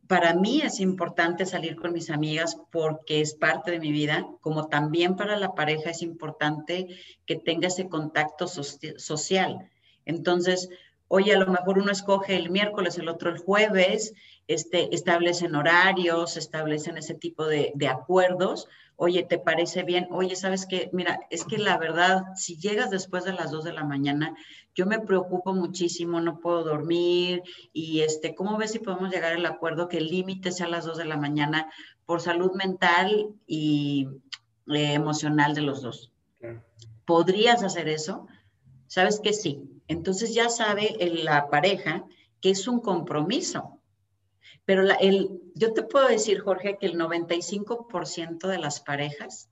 Para 0.08 0.34
mí 0.34 0.60
es 0.62 0.80
importante 0.80 1.46
salir 1.46 1.76
con 1.76 1.92
mis 1.92 2.10
amigas 2.10 2.56
porque 2.72 3.20
es 3.20 3.34
parte 3.34 3.70
de 3.70 3.78
mi 3.78 3.92
vida, 3.92 4.26
como 4.40 4.66
también 4.66 5.14
para 5.14 5.36
la 5.36 5.54
pareja 5.54 5.90
es 5.90 6.02
importante 6.02 6.88
que 7.24 7.36
tenga 7.36 7.68
ese 7.68 7.88
contacto 7.88 8.48
social 8.48 9.70
entonces, 10.04 10.68
hoy 11.08 11.30
a 11.30 11.38
lo 11.38 11.46
mejor 11.46 11.78
uno 11.78 11.92
escoge 11.92 12.36
el 12.36 12.50
miércoles, 12.50 12.98
el 12.98 13.08
otro 13.08 13.30
el 13.30 13.38
jueves, 13.38 14.14
este, 14.50 14.92
establecen 14.92 15.54
horarios, 15.54 16.36
establecen 16.36 16.98
ese 16.98 17.14
tipo 17.14 17.46
de, 17.46 17.72
acuerdos. 17.88 18.66
Oye, 18.96 19.22
¿te 19.22 19.38
parece 19.38 19.84
bien? 19.84 20.08
Oye, 20.10 20.34
¿sabes 20.34 20.66
qué? 20.66 20.90
Mira, 20.92 21.20
es 21.30 21.44
que 21.44 21.56
la 21.56 21.78
verdad, 21.78 22.24
si 22.34 22.56
llegas 22.56 22.90
después 22.90 23.22
de 23.22 23.32
las 23.32 23.52
2 23.52 23.62
de 23.62 23.72
la 23.72 23.84
mañana, 23.84 24.34
yo 24.74 24.86
me 24.86 24.98
preocupo 24.98 25.54
muchísimo, 25.54 26.20
no 26.20 26.40
puedo 26.40 26.64
dormir 26.64 27.44
y 27.72 28.00
este, 28.00 28.34
¿cómo 28.34 28.58
ves 28.58 28.72
si 28.72 28.80
podemos 28.80 29.10
llegar 29.10 29.34
al 29.34 29.46
acuerdo 29.46 29.86
que 29.86 29.98
el 29.98 30.08
límite 30.08 30.50
sea 30.50 30.66
a 30.66 30.70
las 30.70 30.84
2 30.84 30.98
de 30.98 31.04
la 31.04 31.16
mañana 31.16 31.70
por 32.04 32.20
salud 32.20 32.50
mental 32.54 33.28
y 33.46 34.08
eh, 34.66 34.94
emocional 34.94 35.54
de 35.54 35.62
los 35.62 35.80
dos? 35.80 36.10
¿Podrías 37.04 37.62
hacer 37.62 37.88
eso? 37.88 38.26
¿Sabes 38.88 39.20
que 39.20 39.32
sí? 39.32 39.62
Entonces 39.86 40.34
ya 40.34 40.48
sabe 40.48 40.96
la 41.22 41.50
pareja 41.50 42.04
que 42.40 42.50
es 42.50 42.66
un 42.66 42.80
compromiso. 42.80 43.79
Pero 44.70 44.84
el, 45.00 45.40
yo 45.56 45.72
te 45.72 45.82
puedo 45.82 46.06
decir, 46.06 46.38
Jorge, 46.38 46.78
que 46.78 46.86
el 46.86 46.96
95% 46.96 48.46
de 48.46 48.58
las 48.58 48.78
parejas 48.78 49.50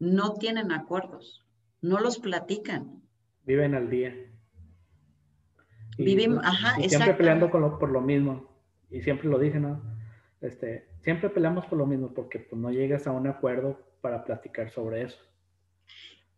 no 0.00 0.34
tienen 0.34 0.72
acuerdos, 0.72 1.46
no 1.80 2.00
los 2.00 2.18
platican. 2.18 3.00
Viven 3.44 3.76
al 3.76 3.88
día. 3.88 4.12
Vivimos, 5.96 6.44
ajá, 6.44 6.80
y 6.80 6.88
siempre 6.88 7.14
peleando 7.14 7.48
por 7.48 7.92
lo 7.92 8.00
mismo. 8.00 8.58
Y 8.90 9.02
siempre 9.02 9.28
lo 9.28 9.38
dije, 9.38 9.60
¿no? 9.60 9.80
Este, 10.40 10.88
siempre 10.98 11.30
peleamos 11.30 11.64
por 11.66 11.78
lo 11.78 11.86
mismo 11.86 12.12
porque 12.12 12.40
pues, 12.40 12.60
no 12.60 12.72
llegas 12.72 13.06
a 13.06 13.12
un 13.12 13.28
acuerdo 13.28 13.78
para 14.00 14.24
platicar 14.24 14.70
sobre 14.70 15.02
eso. 15.02 15.18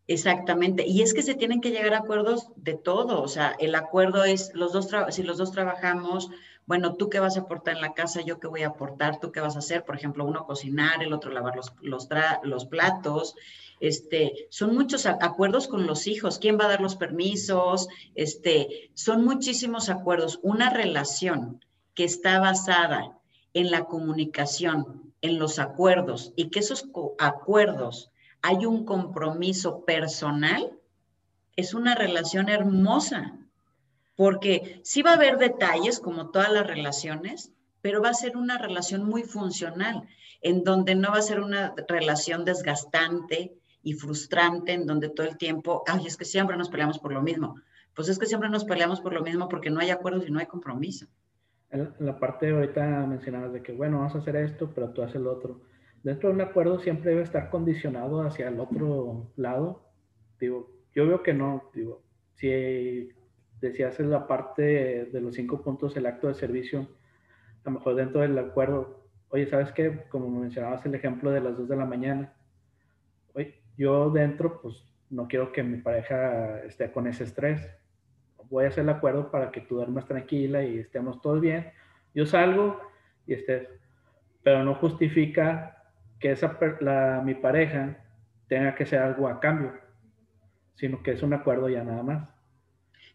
Exactamente. 0.07 0.87
Y 0.87 1.01
es 1.01 1.15
que 1.15 1.23
se 1.23 1.35
tienen 1.35 1.63
que 1.63 1.71
llegar 1.71 1.95
a 1.95 2.01
acuerdos 2.01 2.51
de 2.57 2.75
todo. 2.75 3.23
O 3.23 3.29
sea, 3.29 3.57
el 3.59 3.75
acuerdo 3.75 4.25
es, 4.25 4.53
los 4.53 4.75
dos 4.75 4.91
si 5.09 5.23
los 5.23 5.39
dos 5.39 5.51
trabajamos, 5.53 6.31
bueno, 6.69 6.97
tú 6.97 7.09
qué 7.09 7.19
vas 7.19 7.39
a 7.39 7.41
aportar 7.41 7.77
en 7.77 7.81
la 7.81 7.95
casa, 7.95 8.21
yo 8.21 8.39
qué 8.39 8.47
voy 8.47 8.63
a 8.63 8.69
aportar, 8.69 9.21
tú 9.21 9.33
qué 9.33 9.41
vas 9.41 9.57
a 9.57 9.61
hacer. 9.61 9.87
Por 9.87 9.97
ejemplo, 9.97 10.27
uno 10.27 10.45
cocinar, 10.45 11.03
el 11.03 11.15
otro 11.15 11.33
lavar 11.33 11.57
los, 11.57 11.73
los, 11.81 12.07
los 12.43 12.67
platos. 12.67 13.37
Este, 13.81 14.49
son 14.51 14.75
muchos 14.75 15.07
acuerdos 15.07 15.67
con 15.67 15.87
los 15.87 16.07
hijos. 16.07 16.39
¿Quién 16.39 16.59
va 16.61 16.67
a 16.67 16.69
dar 16.69 16.83
los 16.83 16.97
permisos? 16.97 17.89
Este, 18.15 18.91
son 18.93 19.25
muchísimos 19.25 19.89
acuerdos. 19.89 20.41
Una 20.43 20.69
relación 20.69 21.65
que 21.95 22.05
está 22.05 22.39
basada 22.39 23.19
en 23.55 23.71
la 23.71 23.87
comunicación, 23.87 25.15
en 25.23 25.39
los 25.39 25.59
acuerdos 25.59 26.35
y 26.37 26.51
que 26.51 26.59
esos 26.59 26.87
acuerdos 27.19 28.11
hay 28.43 28.67
un 28.67 28.85
compromiso 28.85 29.87
personal, 29.87 30.71
es 31.57 31.73
una 31.73 31.95
relación 31.95 32.51
hermosa, 32.51 33.39
porque 34.19 34.81
sí 34.83 35.03
va 35.03 35.13
a 35.13 35.15
haber 35.15 35.39
detalles 35.39 36.01
como 36.01 36.31
todas 36.31 36.53
las 36.53 36.67
relaciones, 36.67 37.53
pero 37.83 38.03
va 38.03 38.09
a 38.09 38.15
ser 38.15 38.37
una 38.37 38.59
relación 38.59 39.05
muy 39.05 39.23
funcional, 39.23 40.09
en 40.43 40.65
donde 40.65 40.97
no 40.97 41.13
va 41.13 41.19
a 41.19 41.23
ser 41.23 41.39
una 41.39 41.73
relación 41.87 42.45
desgastante 42.45 43.55
y 43.81 43.93
frustrante, 43.93 44.73
en 44.73 44.87
donde 44.87 45.09
todo 45.09 45.29
el 45.29 45.39
tiempo, 45.39 45.85
ay, 45.87 46.09
es 46.09 46.17
que 46.17 46.25
siempre 46.25 46.57
nos 46.57 46.69
peleamos 46.69 46.99
por 46.99 47.13
lo 47.13 47.23
mismo. 47.23 47.61
Pues 47.95 48.09
es 48.09 48.19
que 48.19 48.27
siempre 48.27 48.49
nos 48.49 48.65
peleamos 48.65 49.01
por 49.01 49.13
lo 49.13 49.23
mismo 49.23 49.49
porque 49.49 49.71
no 49.71 49.79
hay 49.79 49.91
acuerdos 49.91 50.27
y 50.27 50.33
no 50.33 50.41
hay 50.41 50.47
compromiso. 50.47 51.07
En 51.71 51.95
la 52.01 52.19
parte 52.19 52.51
ahorita 52.51 53.07
mencionabas 53.07 53.53
de 53.53 53.63
que, 53.63 53.71
bueno, 53.71 53.99
vamos 53.99 54.17
a 54.17 54.19
hacer 54.19 54.35
esto, 54.35 54.69
pero 54.75 54.91
tú 54.91 55.03
haces 55.03 55.15
el 55.15 55.29
otro 55.29 55.61
dentro 56.03 56.29
de 56.31 56.35
un 56.37 56.41
acuerdo 56.41 56.79
siempre 56.81 57.11
debe 57.11 57.23
estar 57.23 57.51
condicionado 57.51 58.23
hacia 58.23 58.49
el 58.49 58.59
otro 58.59 59.31
lado. 59.37 59.83
Digo, 60.41 60.71
yo 60.95 61.07
veo 61.07 61.23
que 61.23 61.35
no, 61.35 61.71
digo, 61.75 62.03
si 62.35 63.11
decías 63.61 63.99
en 64.01 64.11
la 64.11 64.27
parte 64.27 65.07
de 65.07 65.21
los 65.21 65.35
cinco 65.35 65.63
puntos 65.63 65.97
el 65.97 66.07
acto 66.07 66.29
de 66.29 66.35
servicio, 66.35 66.89
a 67.65 67.71
lo 67.71 67.79
mejor 67.79 67.95
dentro 67.95 68.21
del 68.21 68.39
acuerdo, 68.39 69.09
oye, 69.31 69.47
¿sabes 69.47 69.73
qué? 69.73 70.05
Como 70.09 70.29
mencionabas 70.29 70.85
el 70.87 70.95
ejemplo 70.95 71.31
de 71.31 71.41
las 71.41 71.57
dos 71.57 71.69
de 71.69 71.77
la 71.77 71.85
mañana, 71.85 72.33
oye, 73.35 73.61
yo 73.77 74.11
dentro, 74.11 74.61
pues 74.61 74.85
no 75.11 75.29
quiero 75.29 75.53
que 75.53 75.63
mi 75.63 75.79
pareja 75.79 76.61
esté 76.65 76.91
con 76.93 77.07
ese 77.07 77.25
estrés. 77.25 77.69
Voy 78.51 78.65
a 78.65 78.69
hacer 78.69 78.85
el 78.85 78.91
acuerdo 78.91 79.31
para 79.31 79.51
que 79.51 79.61
tú 79.61 79.77
duermas 79.77 80.07
tranquila 80.07 80.63
y 80.63 80.79
estemos 80.79 81.21
todos 81.21 81.41
bien. 81.41 81.71
Yo 82.15 82.25
salgo 82.25 82.81
y 83.27 83.35
estés, 83.35 83.69
pero 84.43 84.65
no 84.65 84.75
justifica 84.75 85.83
que 86.19 86.33
esa, 86.33 86.59
mi 87.25 87.35
pareja 87.35 88.05
tenga 88.49 88.75
que 88.75 88.87
ser 88.87 89.01
algo 89.01 89.29
a 89.29 89.41
cambio, 89.41 89.73
sino 90.75 91.03
que 91.03 91.13
es 91.13 91.23
un 91.23 91.35
acuerdo 91.35 91.69
ya 91.69 91.85
nada 91.85 92.03
más. 92.03 92.38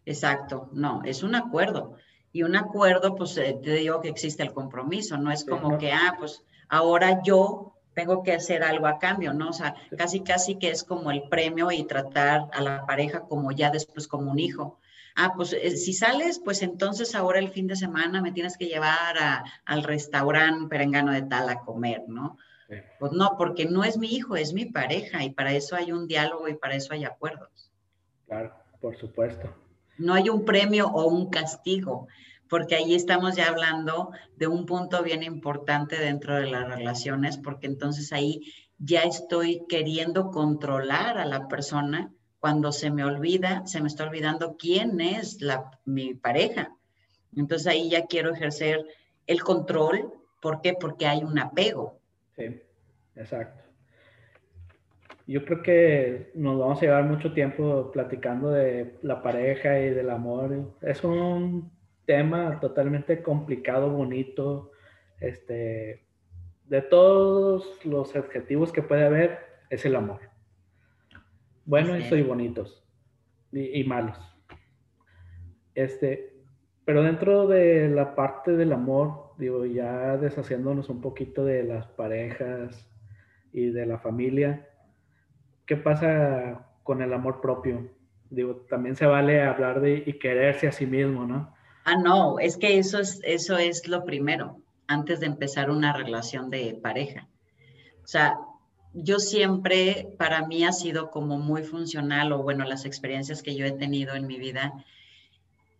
Exacto, 0.06 0.68
no, 0.72 1.02
es 1.04 1.22
un 1.22 1.34
acuerdo. 1.34 1.96
Y 2.32 2.42
un 2.42 2.56
acuerdo, 2.56 3.14
pues 3.14 3.36
eh, 3.38 3.58
te 3.62 3.74
digo 3.74 4.00
que 4.00 4.08
existe 4.08 4.42
el 4.42 4.52
compromiso, 4.52 5.16
no 5.16 5.30
es 5.30 5.44
como 5.44 5.78
que, 5.78 5.92
ah, 5.92 6.16
pues 6.18 6.42
ahora 6.68 7.22
yo 7.22 7.74
tengo 7.94 8.22
que 8.22 8.32
hacer 8.32 8.64
algo 8.64 8.86
a 8.86 8.98
cambio, 8.98 9.32
¿no? 9.32 9.50
O 9.50 9.52
sea, 9.52 9.74
casi, 9.96 10.20
casi 10.20 10.56
que 10.56 10.70
es 10.70 10.82
como 10.82 11.10
el 11.10 11.28
premio 11.28 11.70
y 11.70 11.84
tratar 11.84 12.48
a 12.52 12.60
la 12.60 12.84
pareja 12.86 13.20
como 13.20 13.52
ya 13.52 13.70
después 13.70 14.08
como 14.08 14.32
un 14.32 14.40
hijo. 14.40 14.80
Ah, 15.14 15.32
pues 15.36 15.52
eh, 15.52 15.76
si 15.76 15.92
sales, 15.92 16.40
pues 16.44 16.62
entonces 16.62 17.14
ahora 17.14 17.38
el 17.38 17.50
fin 17.50 17.68
de 17.68 17.76
semana 17.76 18.20
me 18.20 18.32
tienes 18.32 18.58
que 18.58 18.66
llevar 18.66 19.16
a, 19.16 19.44
al 19.64 19.84
restaurante 19.84 20.66
perengano 20.68 21.12
de 21.12 21.22
tal 21.22 21.48
a 21.48 21.60
comer, 21.60 22.02
¿no? 22.08 22.36
Pues 22.98 23.12
no, 23.12 23.36
porque 23.38 23.66
no 23.66 23.84
es 23.84 23.96
mi 23.96 24.08
hijo, 24.08 24.34
es 24.34 24.52
mi 24.52 24.64
pareja 24.64 25.22
y 25.22 25.30
para 25.30 25.52
eso 25.52 25.76
hay 25.76 25.92
un 25.92 26.08
diálogo 26.08 26.48
y 26.48 26.54
para 26.54 26.74
eso 26.74 26.94
hay 26.94 27.04
acuerdos. 27.04 27.70
Claro, 28.26 28.52
por 28.80 28.96
supuesto. 28.96 29.54
No 29.98 30.14
hay 30.14 30.28
un 30.28 30.44
premio 30.44 30.88
o 30.88 31.06
un 31.08 31.30
castigo, 31.30 32.08
porque 32.48 32.74
ahí 32.74 32.94
estamos 32.94 33.36
ya 33.36 33.48
hablando 33.48 34.10
de 34.36 34.46
un 34.46 34.66
punto 34.66 35.02
bien 35.02 35.22
importante 35.22 35.98
dentro 35.98 36.36
de 36.36 36.46
las 36.46 36.68
relaciones, 36.68 37.38
porque 37.38 37.66
entonces 37.66 38.12
ahí 38.12 38.42
ya 38.78 39.02
estoy 39.02 39.64
queriendo 39.68 40.30
controlar 40.30 41.18
a 41.18 41.24
la 41.24 41.48
persona 41.48 42.12
cuando 42.38 42.72
se 42.72 42.90
me 42.90 43.04
olvida, 43.04 43.66
se 43.66 43.80
me 43.80 43.88
está 43.88 44.04
olvidando 44.04 44.56
quién 44.58 45.00
es 45.00 45.40
la, 45.40 45.70
mi 45.84 46.14
pareja. 46.14 46.76
Entonces 47.34 47.66
ahí 47.66 47.88
ya 47.88 48.06
quiero 48.06 48.34
ejercer 48.34 48.84
el 49.26 49.42
control. 49.42 50.12
¿Por 50.40 50.60
qué? 50.60 50.74
Porque 50.74 51.06
hay 51.06 51.24
un 51.24 51.38
apego. 51.38 51.98
Sí, 52.36 52.60
exacto. 53.16 53.63
Yo 55.26 55.44
creo 55.46 55.62
que 55.62 56.32
nos 56.34 56.58
vamos 56.58 56.78
a 56.78 56.82
llevar 56.82 57.04
mucho 57.04 57.32
tiempo 57.32 57.90
platicando 57.92 58.50
de 58.50 58.98
la 59.02 59.22
pareja 59.22 59.80
y 59.80 59.90
del 59.90 60.10
amor. 60.10 60.74
Es 60.82 61.02
un 61.02 61.72
tema 62.04 62.60
totalmente 62.60 63.22
complicado, 63.22 63.88
bonito, 63.88 64.72
este, 65.20 66.04
de 66.64 66.82
todos 66.82 67.84
los 67.86 68.14
adjetivos 68.14 68.70
que 68.70 68.82
puede 68.82 69.04
haber, 69.04 69.38
es 69.70 69.86
el 69.86 69.96
amor. 69.96 70.20
Buenos 71.64 72.12
y 72.12 72.22
bonitos 72.22 72.86
y, 73.50 73.80
y, 73.80 73.84
malos. 73.84 74.18
Este, 75.74 76.34
pero 76.84 77.02
dentro 77.02 77.46
de 77.46 77.88
la 77.88 78.14
parte 78.14 78.52
del 78.52 78.74
amor, 78.74 79.32
digo, 79.38 79.64
ya 79.64 80.18
deshaciéndonos 80.18 80.90
un 80.90 81.00
poquito 81.00 81.46
de 81.46 81.64
las 81.64 81.86
parejas 81.86 82.86
y 83.54 83.70
de 83.70 83.86
la 83.86 83.98
familia, 83.98 84.68
¿qué 85.66 85.76
pasa 85.76 86.66
con 86.82 87.02
el 87.02 87.12
amor 87.12 87.40
propio? 87.40 87.90
Digo, 88.30 88.66
también 88.68 88.96
se 88.96 89.06
vale 89.06 89.42
hablar 89.42 89.80
de 89.80 90.02
y 90.06 90.18
quererse 90.18 90.68
a 90.68 90.72
sí 90.72 90.86
mismo, 90.86 91.24
¿no? 91.26 91.54
Ah, 91.84 91.96
no, 91.96 92.38
es 92.38 92.56
que 92.56 92.78
eso 92.78 92.98
es, 92.98 93.20
eso 93.24 93.58
es 93.58 93.86
lo 93.88 94.04
primero, 94.04 94.58
antes 94.86 95.20
de 95.20 95.26
empezar 95.26 95.70
una 95.70 95.92
relación 95.92 96.50
de 96.50 96.78
pareja. 96.82 97.28
O 98.02 98.06
sea, 98.06 98.38
yo 98.94 99.18
siempre, 99.18 100.14
para 100.18 100.46
mí 100.46 100.64
ha 100.64 100.72
sido 100.72 101.10
como 101.10 101.38
muy 101.38 101.62
funcional, 101.62 102.32
o 102.32 102.42
bueno, 102.42 102.64
las 102.64 102.84
experiencias 102.84 103.42
que 103.42 103.54
yo 103.54 103.66
he 103.66 103.72
tenido 103.72 104.14
en 104.14 104.26
mi 104.26 104.38
vida, 104.38 104.72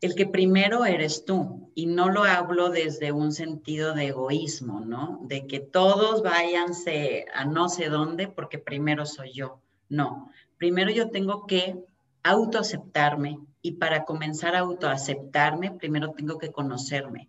el 0.01 0.14
que 0.14 0.27
primero 0.27 0.85
eres 0.85 1.25
tú, 1.25 1.70
y 1.75 1.87
no 1.87 2.11
lo 2.11 2.25
hablo 2.25 2.68
desde 2.68 3.12
un 3.12 3.33
sentido 3.33 3.94
de 3.94 4.09
egoísmo, 4.09 4.81
¿no? 4.81 5.20
De 5.23 5.47
que 5.47 5.61
todos 5.61 6.23
váyanse 6.23 7.25
a 7.35 7.47
no 7.47 7.68
sé 7.70 7.88
dónde 7.88 8.29
porque 8.29 8.59
primero 8.59 9.07
soy 9.07 9.33
yo. 9.33 9.62
No, 9.88 10.31
primero 10.59 10.90
yo 10.90 11.11
tengo 11.11 11.47
que 11.47 11.77
autoaceptarme 12.23 13.38
y 13.62 13.73
para 13.73 14.05
comenzar 14.05 14.57
a 14.57 14.61
autoaceptarme, 14.61 15.73
primero 15.73 16.12
tengo 16.12 16.38
que 16.38 16.53
conocerme, 16.53 17.29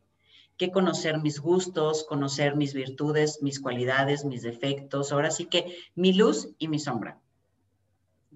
que 0.57 0.71
conocer 0.71 1.19
mis 1.21 1.39
gustos, 1.39 2.05
conocer 2.05 2.55
mis 2.55 2.73
virtudes, 2.73 3.41
mis 3.41 3.59
cualidades, 3.59 4.25
mis 4.25 4.41
defectos, 4.41 5.11
ahora 5.11 5.31
sí 5.31 5.45
que 5.45 5.77
mi 5.95 6.13
luz 6.13 6.49
y 6.57 6.67
mi 6.67 6.79
sombra. 6.79 7.19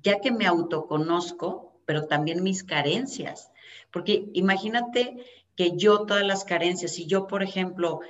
Ya 0.02 0.20
que 0.20 0.32
me 0.32 0.46
autoconozco, 0.46 1.74
pero 1.86 2.08
también 2.08 2.44
mis 2.44 2.64
carencias, 2.64 3.52
porque 3.92 4.30
imagínate 4.34 5.18
que 5.56 5.76
yo 5.76 6.06
todas 6.06 6.26
las 6.26 6.46
carencias, 6.46 6.94
si 6.94 7.06
yo, 7.06 7.28
por 7.28 7.44
ejemplo, 7.44 8.02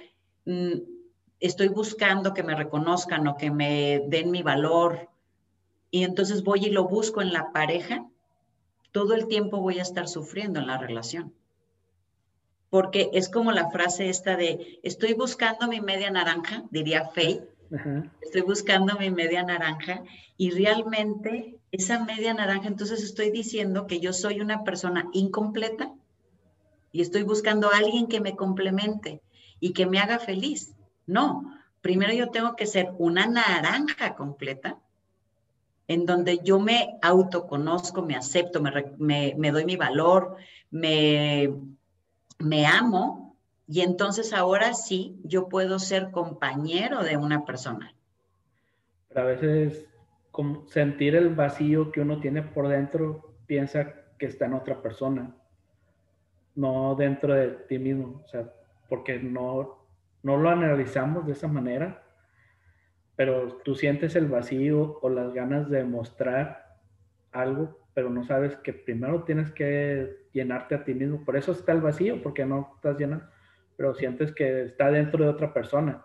mm, 0.45 0.73
estoy 1.39 1.67
buscando 1.69 2.33
que 2.33 2.43
me 2.43 2.55
reconozcan 2.55 3.27
o 3.27 3.37
que 3.37 3.49
me 3.49 4.01
den 4.07 4.29
mi 4.31 4.43
valor, 4.43 5.09
y 5.91 6.03
entonces 6.03 6.43
voy 6.43 6.65
y 6.65 6.69
lo 6.69 6.87
busco 6.87 7.21
en 7.21 7.33
la 7.33 7.51
pareja, 7.51 8.05
todo 8.91 9.13
el 9.13 9.27
tiempo 9.27 9.59
voy 9.59 9.79
a 9.79 9.83
estar 9.83 10.07
sufriendo 10.07 10.59
en 10.59 10.67
la 10.67 10.77
relación. 10.77 11.33
Porque 12.69 13.09
es 13.13 13.29
como 13.29 13.51
la 13.51 13.69
frase 13.71 14.09
esta 14.09 14.35
de, 14.35 14.79
estoy 14.83 15.13
buscando 15.13 15.67
mi 15.67 15.81
media 15.81 16.11
naranja, 16.11 16.63
diría 16.69 17.05
Faye, 17.05 17.41
estoy 18.21 18.41
buscando 18.41 18.97
mi 18.97 19.09
media 19.11 19.43
naranja 19.43 20.03
y 20.37 20.51
realmente 20.51 21.57
esa 21.71 22.03
media 22.03 22.33
naranja, 22.33 22.67
entonces 22.67 23.03
estoy 23.03 23.31
diciendo 23.31 23.87
que 23.87 23.99
yo 23.99 24.13
soy 24.13 24.41
una 24.41 24.63
persona 24.63 25.07
incompleta 25.13 25.91
y 26.91 27.01
estoy 27.01 27.23
buscando 27.23 27.71
a 27.71 27.77
alguien 27.77 28.07
que 28.07 28.21
me 28.21 28.35
complemente 28.35 29.21
y 29.59 29.73
que 29.73 29.85
me 29.85 29.99
haga 29.99 30.19
feliz. 30.19 30.73
No, 31.05 31.55
primero 31.81 32.13
yo 32.13 32.29
tengo 32.29 32.55
que 32.55 32.65
ser 32.65 32.91
una 32.97 33.25
naranja 33.27 34.15
completa 34.15 34.79
en 35.89 36.05
donde 36.05 36.37
yo 36.43 36.59
me 36.59 36.99
autoconozco, 37.01 38.03
me 38.03 38.15
acepto, 38.15 38.61
me, 38.61 39.51
doy 39.51 39.65
mi 39.65 39.75
valor, 39.75 40.35
me, 40.69 41.51
amo, 42.67 43.35
y 43.67 43.81
entonces 43.81 44.31
ahora 44.31 44.75
sí 44.75 45.19
yo 45.23 45.49
puedo 45.49 45.79
ser 45.79 46.11
compañero 46.11 47.03
de 47.03 47.17
una 47.17 47.43
persona. 47.43 47.95
Pero 49.07 49.21
a 49.21 49.23
veces 49.23 49.87
sentir 50.67 51.15
el 51.15 51.33
vacío 51.33 51.91
que 51.91 52.01
uno 52.01 52.19
tiene 52.19 52.43
por 52.43 52.67
dentro, 52.67 53.33
piensa 53.47 53.95
que 54.19 54.27
está 54.27 54.45
en 54.45 54.53
otra 54.53 54.83
persona, 54.83 55.35
no 56.53 56.93
dentro 56.93 57.33
de 57.33 57.47
ti 57.67 57.79
mismo, 57.79 58.21
o 58.23 58.27
sea, 58.27 58.47
porque 58.89 59.17
no, 59.17 59.87
no 60.21 60.37
lo 60.37 60.49
analizamos 60.51 61.25
de 61.25 61.31
esa 61.31 61.47
manera 61.47 62.03
pero 63.19 63.57
tú 63.65 63.75
sientes 63.75 64.15
el 64.15 64.27
vacío 64.29 64.97
o 65.01 65.09
las 65.09 65.33
ganas 65.33 65.69
de 65.69 65.83
mostrar 65.83 66.77
algo, 67.33 67.77
pero 67.93 68.09
no 68.09 68.23
sabes 68.23 68.55
que 68.55 68.71
primero 68.71 69.23
tienes 69.25 69.51
que 69.51 70.29
llenarte 70.31 70.75
a 70.75 70.85
ti 70.85 70.93
mismo. 70.93 71.25
Por 71.25 71.35
eso 71.35 71.51
está 71.51 71.73
el 71.73 71.81
vacío, 71.81 72.23
porque 72.23 72.45
no 72.45 72.71
estás 72.75 72.97
llenando, 72.97 73.25
pero 73.75 73.93
sientes 73.93 74.33
que 74.33 74.63
está 74.63 74.89
dentro 74.89 75.21
de 75.21 75.31
otra 75.31 75.53
persona. 75.53 76.01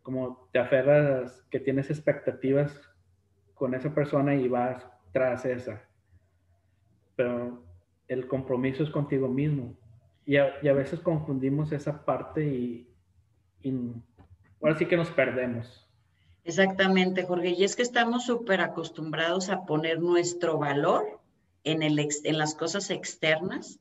Como 0.00 0.48
te 0.50 0.58
aferras, 0.58 1.46
que 1.50 1.60
tienes 1.60 1.90
expectativas 1.90 2.90
con 3.52 3.74
esa 3.74 3.94
persona 3.94 4.34
y 4.34 4.48
vas 4.48 4.88
tras 5.12 5.44
esa. 5.44 5.82
Pero 7.16 7.66
el 8.08 8.26
compromiso 8.28 8.82
es 8.82 8.88
contigo 8.88 9.28
mismo. 9.28 9.76
Y 10.24 10.38
a, 10.38 10.72
veces 10.72 11.00
confundimos 11.00 11.70
esa 11.72 12.02
parte 12.02 12.46
y, 12.46 12.88
y 13.60 13.92
ahora 14.62 14.74
sí 14.74 14.86
que 14.86 14.96
nos 14.96 15.10
perdemos. 15.10 15.85
Exactamente, 16.46 17.24
Jorge. 17.24 17.50
Y 17.50 17.64
es 17.64 17.74
que 17.74 17.82
estamos 17.82 18.24
súper 18.24 18.60
acostumbrados 18.60 19.48
a 19.48 19.64
poner 19.66 20.00
nuestro 20.00 20.58
valor 20.58 21.20
en, 21.64 21.82
el, 21.82 21.98
en 21.98 22.38
las 22.38 22.54
cosas 22.54 22.90
externas 22.90 23.80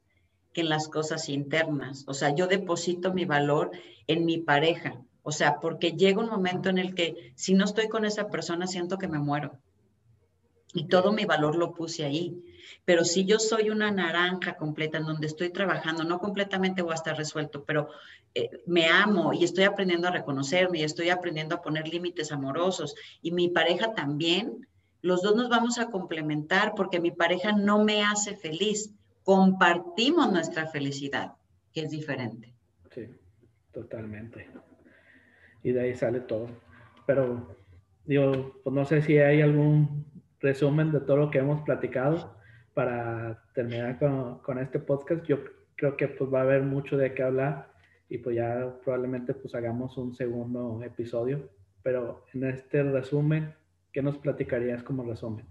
que 0.52 0.62
en 0.62 0.70
las 0.70 0.88
cosas 0.88 1.30
internas. 1.30 2.06
O 2.08 2.16
sea, 2.16 2.34
yo 2.34 2.48
deposito 2.48 3.14
mi 3.14 3.26
valor 3.26 3.70
en 4.08 4.26
mi 4.26 4.40
pareja. 4.40 5.00
O 5.22 5.32
sea, 5.32 5.60
porque 5.60 5.92
llega 5.92 6.20
un 6.20 6.30
momento 6.30 6.70
en 6.70 6.80
el 6.80 6.96
que 6.96 7.34
si 7.36 7.54
no 7.54 7.66
estoy 7.66 7.88
con 7.88 8.04
esa 8.04 8.30
persona, 8.30 8.66
siento 8.66 8.98
que 8.98 9.08
me 9.08 9.20
muero. 9.20 9.60
Y 10.76 10.88
todo 10.88 11.14
mi 11.14 11.24
valor 11.26 11.56
lo 11.56 11.74
puse 11.74 12.04
ahí. 12.04 12.44
Pero 12.84 13.06
si 13.06 13.26
yo 13.26 13.40
soy 13.40 13.70
una 13.70 13.90
naranja 13.92 14.58
completa 14.58 14.98
en 14.98 15.06
donde 15.06 15.26
estoy 15.26 15.50
trabajando, 15.50 16.04
no 16.04 16.20
completamente 16.20 16.82
voy 16.82 16.92
a 16.92 16.96
estar 16.96 17.18
resuelto, 17.18 17.64
pero 17.64 17.90
eh, 18.36 18.50
me 18.68 18.88
amo 18.88 19.34
y 19.34 19.46
estoy 19.46 19.64
aprendiendo 19.64 20.10
a 20.10 20.12
reconocerme 20.12 20.80
y 20.80 20.84
estoy 20.84 21.10
aprendiendo 21.10 21.56
a 21.56 21.62
poner 21.62 21.88
límites 21.88 22.32
amorosos 22.34 22.94
y 23.22 23.32
mi 23.32 23.48
pareja 23.48 23.94
también, 23.94 24.68
los 25.02 25.22
dos 25.22 25.36
nos 25.36 25.50
vamos 25.50 25.80
a 25.80 25.90
complementar 25.90 26.74
porque 26.76 27.00
mi 27.00 27.12
pareja 27.12 27.54
no 27.54 27.84
me 27.84 28.04
hace 28.04 28.36
feliz. 28.36 28.92
Compartimos 29.24 30.32
nuestra 30.32 30.68
felicidad, 30.68 31.34
que 31.74 31.82
es 31.82 31.90
diferente. 31.90 32.54
Sí, 32.94 33.08
totalmente. 33.72 34.50
Y 35.64 35.72
de 35.72 35.82
ahí 35.82 35.96
sale 35.96 36.20
todo. 36.20 36.50
Pero, 37.06 37.56
digo, 38.04 38.60
pues 38.64 38.76
no 38.76 38.84
sé 38.86 39.02
si 39.02 39.18
hay 39.18 39.42
algún 39.42 40.15
resumen 40.40 40.92
de 40.92 41.00
todo 41.00 41.18
lo 41.18 41.32
que 41.32 41.40
hemos 41.40 41.62
platicado 41.62 42.36
para 42.74 43.44
terminar 43.54 43.98
con, 44.44 44.60
este 44.60 44.80
podcast. 44.80 45.26
Yo 45.26 45.38
creo 45.76 45.98
que 45.98 46.08
pues 46.08 46.32
va 46.32 46.40
a 46.40 46.44
haber 46.44 46.62
mucho 46.62 46.98
de 46.98 47.14
qué 47.14 47.24
hablar 47.24 47.72
y 48.10 48.20
pues 48.20 48.36
ya 48.36 48.76
probablemente 48.84 49.34
pues 49.34 49.56
hagamos 49.56 49.98
un 49.98 50.14
segundo 50.14 50.84
episodio. 50.84 51.50
Pero 51.82 52.26
en 52.34 52.46
este 52.46 52.84
resumen, 52.84 53.54
¿qué 53.92 54.02
nos 54.02 54.18
platicarías 54.18 54.84
como 54.84 55.04
resumen? 55.04 55.46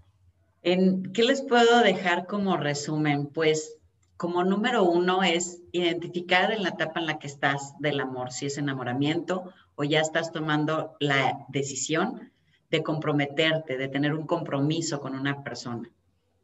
En, 0.61 1.11
¿Qué 1.13 1.23
les 1.23 1.41
puedo 1.41 1.81
dejar 1.81 2.25
como 2.27 2.57
resumen? 2.57 3.27
Pues 3.27 3.77
como 4.17 4.43
número 4.43 4.83
uno 4.83 5.23
es 5.23 5.61
identificar 5.71 6.51
en 6.51 6.63
la 6.63 6.69
etapa 6.69 6.99
en 6.99 7.07
la 7.07 7.19
que 7.19 7.27
estás 7.27 7.73
del 7.79 7.99
amor, 7.99 8.31
si 8.31 8.45
es 8.45 8.57
enamoramiento 8.57 9.51
o 9.75 9.83
ya 9.83 9.99
estás 9.99 10.31
tomando 10.31 10.95
la 10.99 11.45
decisión 11.49 12.31
de 12.75 12.83
comprometerte, 12.83 13.77
de 13.77 13.87
tener 13.87 14.13
un 14.13 14.27
compromiso 14.27 14.99
con 14.99 15.15
una 15.15 15.43
persona. 15.43 15.89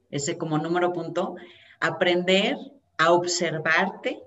Ese 0.10 0.38
como 0.38 0.58
número 0.58 0.94
punto, 0.94 1.36
aprender 1.80 2.58
a 2.98 3.12
observarte 3.12 4.24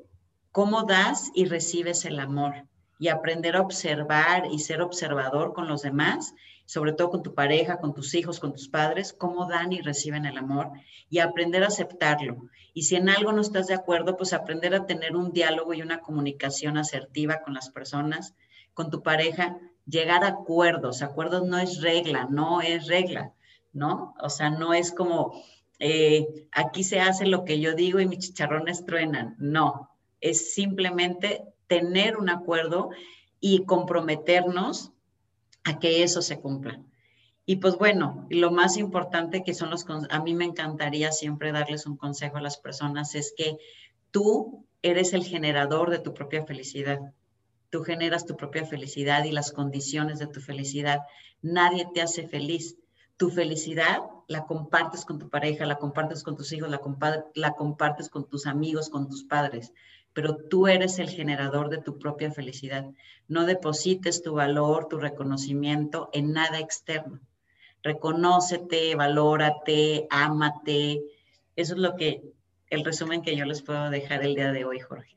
cómo 0.53 0.85
das 0.85 1.31
y 1.35 1.47
recibes 1.47 2.05
el 2.05 2.19
amor 2.21 2.67
y 2.99 3.09
aprender 3.09 3.57
a 3.57 3.63
observar 3.63 4.47
y 4.51 4.59
ser 4.59 4.83
observador 4.83 5.55
con 5.55 5.67
los 5.67 5.83
demás, 5.83 6.35
sobre 6.67 6.93
todo 6.93 7.11
con 7.11 7.23
tu 7.23 7.35
pareja, 7.35 7.79
con 7.79 7.95
tus 7.95 8.15
hijos, 8.15 8.39
con 8.39 8.53
tus 8.53 8.69
padres, 8.69 9.13
cómo 9.13 9.47
dan 9.47 9.73
y 9.73 9.81
reciben 9.81 10.27
el 10.27 10.37
amor 10.37 10.71
y 11.09 11.19
aprender 11.21 11.65
a 11.65 11.69
aceptarlo. 11.69 12.49
Y 12.75 12.83
si 12.83 12.97
en 12.97 13.09
algo 13.09 13.33
no 13.33 13.41
estás 13.41 13.67
de 13.67 13.75
acuerdo, 13.75 14.17
pues 14.17 14.33
aprender 14.33 14.75
a 14.75 14.87
tener 14.87 15.17
un 15.17 15.33
diálogo 15.33 15.73
y 15.73 15.83
una 15.83 16.01
comunicación 16.01 16.77
asertiva 16.77 17.41
con 17.43 17.55
las 17.55 17.71
personas, 17.71 18.35
con 18.75 18.91
tu 18.91 19.03
pareja, 19.03 19.59
llegar 19.87 20.25
a 20.25 20.29
acuerdos. 20.29 21.03
Acuerdos 21.03 21.47
no 21.47 21.59
es 21.59 21.81
regla, 21.81 22.27
no 22.31 22.61
es 22.61 22.87
regla, 22.87 23.33
¿no? 23.73 24.15
O 24.21 24.31
sea, 24.31 24.51
no 24.51 24.75
es 24.75 24.93
como 24.93 25.43
eh, 25.79 26.49
aquí 26.53 26.85
se 26.85 27.01
hace 27.01 27.27
lo 27.27 27.45
que 27.45 27.61
yo 27.61 27.75
digo 27.75 28.01
y 28.01 28.07
mis 28.07 28.21
chicharrones 28.21 28.85
truenan. 28.87 29.37
No, 29.39 29.91
es 30.21 30.55
simplemente 30.55 31.45
tener 31.67 32.17
un 32.17 32.31
acuerdo 32.31 32.91
y 33.41 33.65
comprometernos 33.65 34.93
a 35.65 35.79
que 35.79 36.03
eso 36.03 36.23
se 36.23 36.41
cumpla. 36.41 36.81
Y 37.47 37.57
pues 37.57 37.77
bueno, 37.77 38.27
lo 38.31 38.51
más 38.51 38.79
importante 38.79 39.43
que 39.43 39.53
son 39.53 39.71
los, 39.71 39.85
a 40.09 40.23
mí 40.23 40.35
me 40.35 40.47
encantaría 40.47 41.13
siempre 41.13 41.53
darles 41.53 41.87
un 41.87 41.97
consejo 41.97 42.39
a 42.39 42.43
las 42.43 42.57
personas 42.57 43.15
es 43.15 43.35
que 43.37 43.59
tú 44.11 44.65
eres 44.81 45.13
el 45.13 45.25
generador 45.25 45.91
de 45.91 45.99
tu 45.99 46.15
propia 46.15 46.47
felicidad. 46.47 47.01
Tú 47.75 47.83
generas 47.83 48.25
tu 48.25 48.37
propia 48.37 48.65
felicidad 48.65 49.25
y 49.25 49.33
las 49.33 49.51
condiciones 49.51 50.21
de 50.21 50.29
tu 50.29 50.41
felicidad. 50.41 51.01
Nadie 51.43 51.89
te 51.93 52.03
hace 52.03 52.29
feliz. 52.29 52.77
Tu 53.17 53.31
felicidad 53.31 53.99
la 54.29 54.47
compartes 54.47 55.05
con 55.05 55.19
tu 55.19 55.29
pareja, 55.29 55.67
la 55.67 55.75
compartes 55.75 56.23
con 56.23 56.37
tus 56.37 56.53
hijos, 56.53 56.71
la, 56.71 56.81
la 57.35 57.51
compartes 57.55 58.09
con 58.09 58.29
tus 58.29 58.47
amigos, 58.47 58.91
con 58.91 59.09
tus 59.09 59.25
padres 59.25 59.73
pero 60.13 60.37
tú 60.37 60.69
eres 60.69 61.01
el 61.01 61.11
generador 61.11 61.69
de 61.71 61.79
tu 61.79 61.99
propia 61.99 62.31
felicidad. 62.31 62.87
No 63.27 63.45
deposites 63.45 64.23
tu 64.23 64.35
valor, 64.35 64.87
tu 64.87 64.99
reconocimiento 64.99 66.11
en 66.13 66.33
nada 66.33 66.61
externo. 66.61 67.19
Reconócete, 67.83 68.95
valórate, 68.95 70.07
ámate. 70.11 71.03
Eso 71.57 71.75
es 71.75 71.81
lo 71.81 71.97
que, 71.97 72.23
el 72.71 72.85
resumen 72.85 73.23
que 73.23 73.35
yo 73.35 73.45
les 73.45 73.63
puedo 73.63 73.91
dejar 73.91 74.23
el 74.23 74.37
día 74.37 74.53
de 74.53 74.65
hoy, 74.65 74.79
Jorge. 74.79 75.17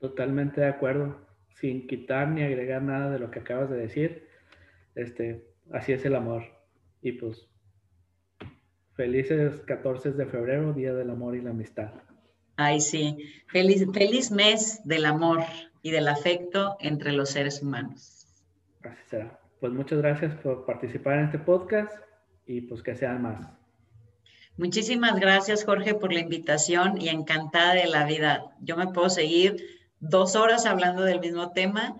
Totalmente 0.00 0.62
de 0.62 0.66
acuerdo. 0.66 1.30
Sin 1.54 1.86
quitar 1.86 2.28
ni 2.28 2.42
agregar 2.42 2.82
nada 2.82 3.10
de 3.10 3.18
lo 3.18 3.30
que 3.30 3.40
acabas 3.40 3.70
de 3.70 3.76
decir. 3.76 4.28
Este, 4.94 5.44
así 5.72 5.92
es 5.92 6.04
el 6.04 6.14
amor. 6.14 6.44
Y 7.00 7.12
pues, 7.12 7.48
felices 8.94 9.60
14 9.60 10.12
de 10.12 10.26
febrero, 10.26 10.72
Día 10.72 10.94
del 10.94 11.10
Amor 11.10 11.36
y 11.36 11.40
la 11.40 11.50
Amistad. 11.50 11.92
Ay, 12.56 12.80
sí. 12.80 13.16
Feliz, 13.48 13.86
feliz 13.92 14.30
mes 14.30 14.80
del 14.84 15.06
amor 15.06 15.40
y 15.82 15.90
del 15.90 16.08
afecto 16.08 16.76
entre 16.80 17.12
los 17.12 17.30
seres 17.30 17.62
humanos. 17.62 18.26
Así 18.82 19.02
será. 19.08 19.38
Pues 19.60 19.72
muchas 19.72 19.98
gracias 19.98 20.34
por 20.36 20.66
participar 20.66 21.18
en 21.18 21.24
este 21.26 21.38
podcast 21.38 21.92
y 22.46 22.62
pues 22.62 22.82
que 22.82 22.94
sean 22.94 23.22
más. 23.22 23.46
Muchísimas 24.56 25.18
gracias, 25.18 25.64
Jorge, 25.64 25.94
por 25.94 26.12
la 26.12 26.20
invitación 26.20 27.00
y 27.00 27.08
encantada 27.08 27.74
de 27.74 27.86
la 27.86 28.04
vida. 28.04 28.54
Yo 28.60 28.76
me 28.76 28.88
puedo 28.88 29.08
seguir 29.08 29.56
dos 30.02 30.36
horas 30.36 30.66
hablando 30.66 31.02
del 31.02 31.20
mismo 31.20 31.52
tema 31.52 31.96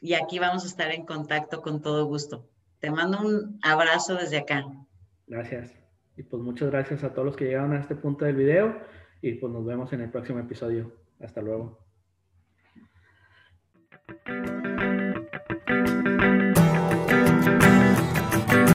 y 0.00 0.14
aquí 0.14 0.38
vamos 0.38 0.64
a 0.64 0.66
estar 0.66 0.92
en 0.92 1.04
contacto 1.06 1.62
con 1.62 1.80
todo 1.80 2.04
gusto. 2.04 2.48
Te 2.78 2.90
mando 2.90 3.20
un 3.20 3.58
abrazo 3.62 4.14
desde 4.14 4.38
acá. 4.38 4.64
Gracias. 5.26 5.72
Y 6.16 6.22
pues 6.24 6.42
muchas 6.42 6.70
gracias 6.70 7.02
a 7.04 7.12
todos 7.12 7.26
los 7.26 7.36
que 7.36 7.46
llegaron 7.46 7.72
a 7.72 7.80
este 7.80 7.96
punto 7.96 8.24
del 8.26 8.36
video 8.36 8.78
y 9.22 9.34
pues 9.34 9.52
nos 9.52 9.64
vemos 9.64 9.92
en 9.92 10.02
el 10.02 10.10
próximo 10.10 10.40
episodio. 10.40 10.92
Hasta 11.20 11.40
luego. 11.40 11.78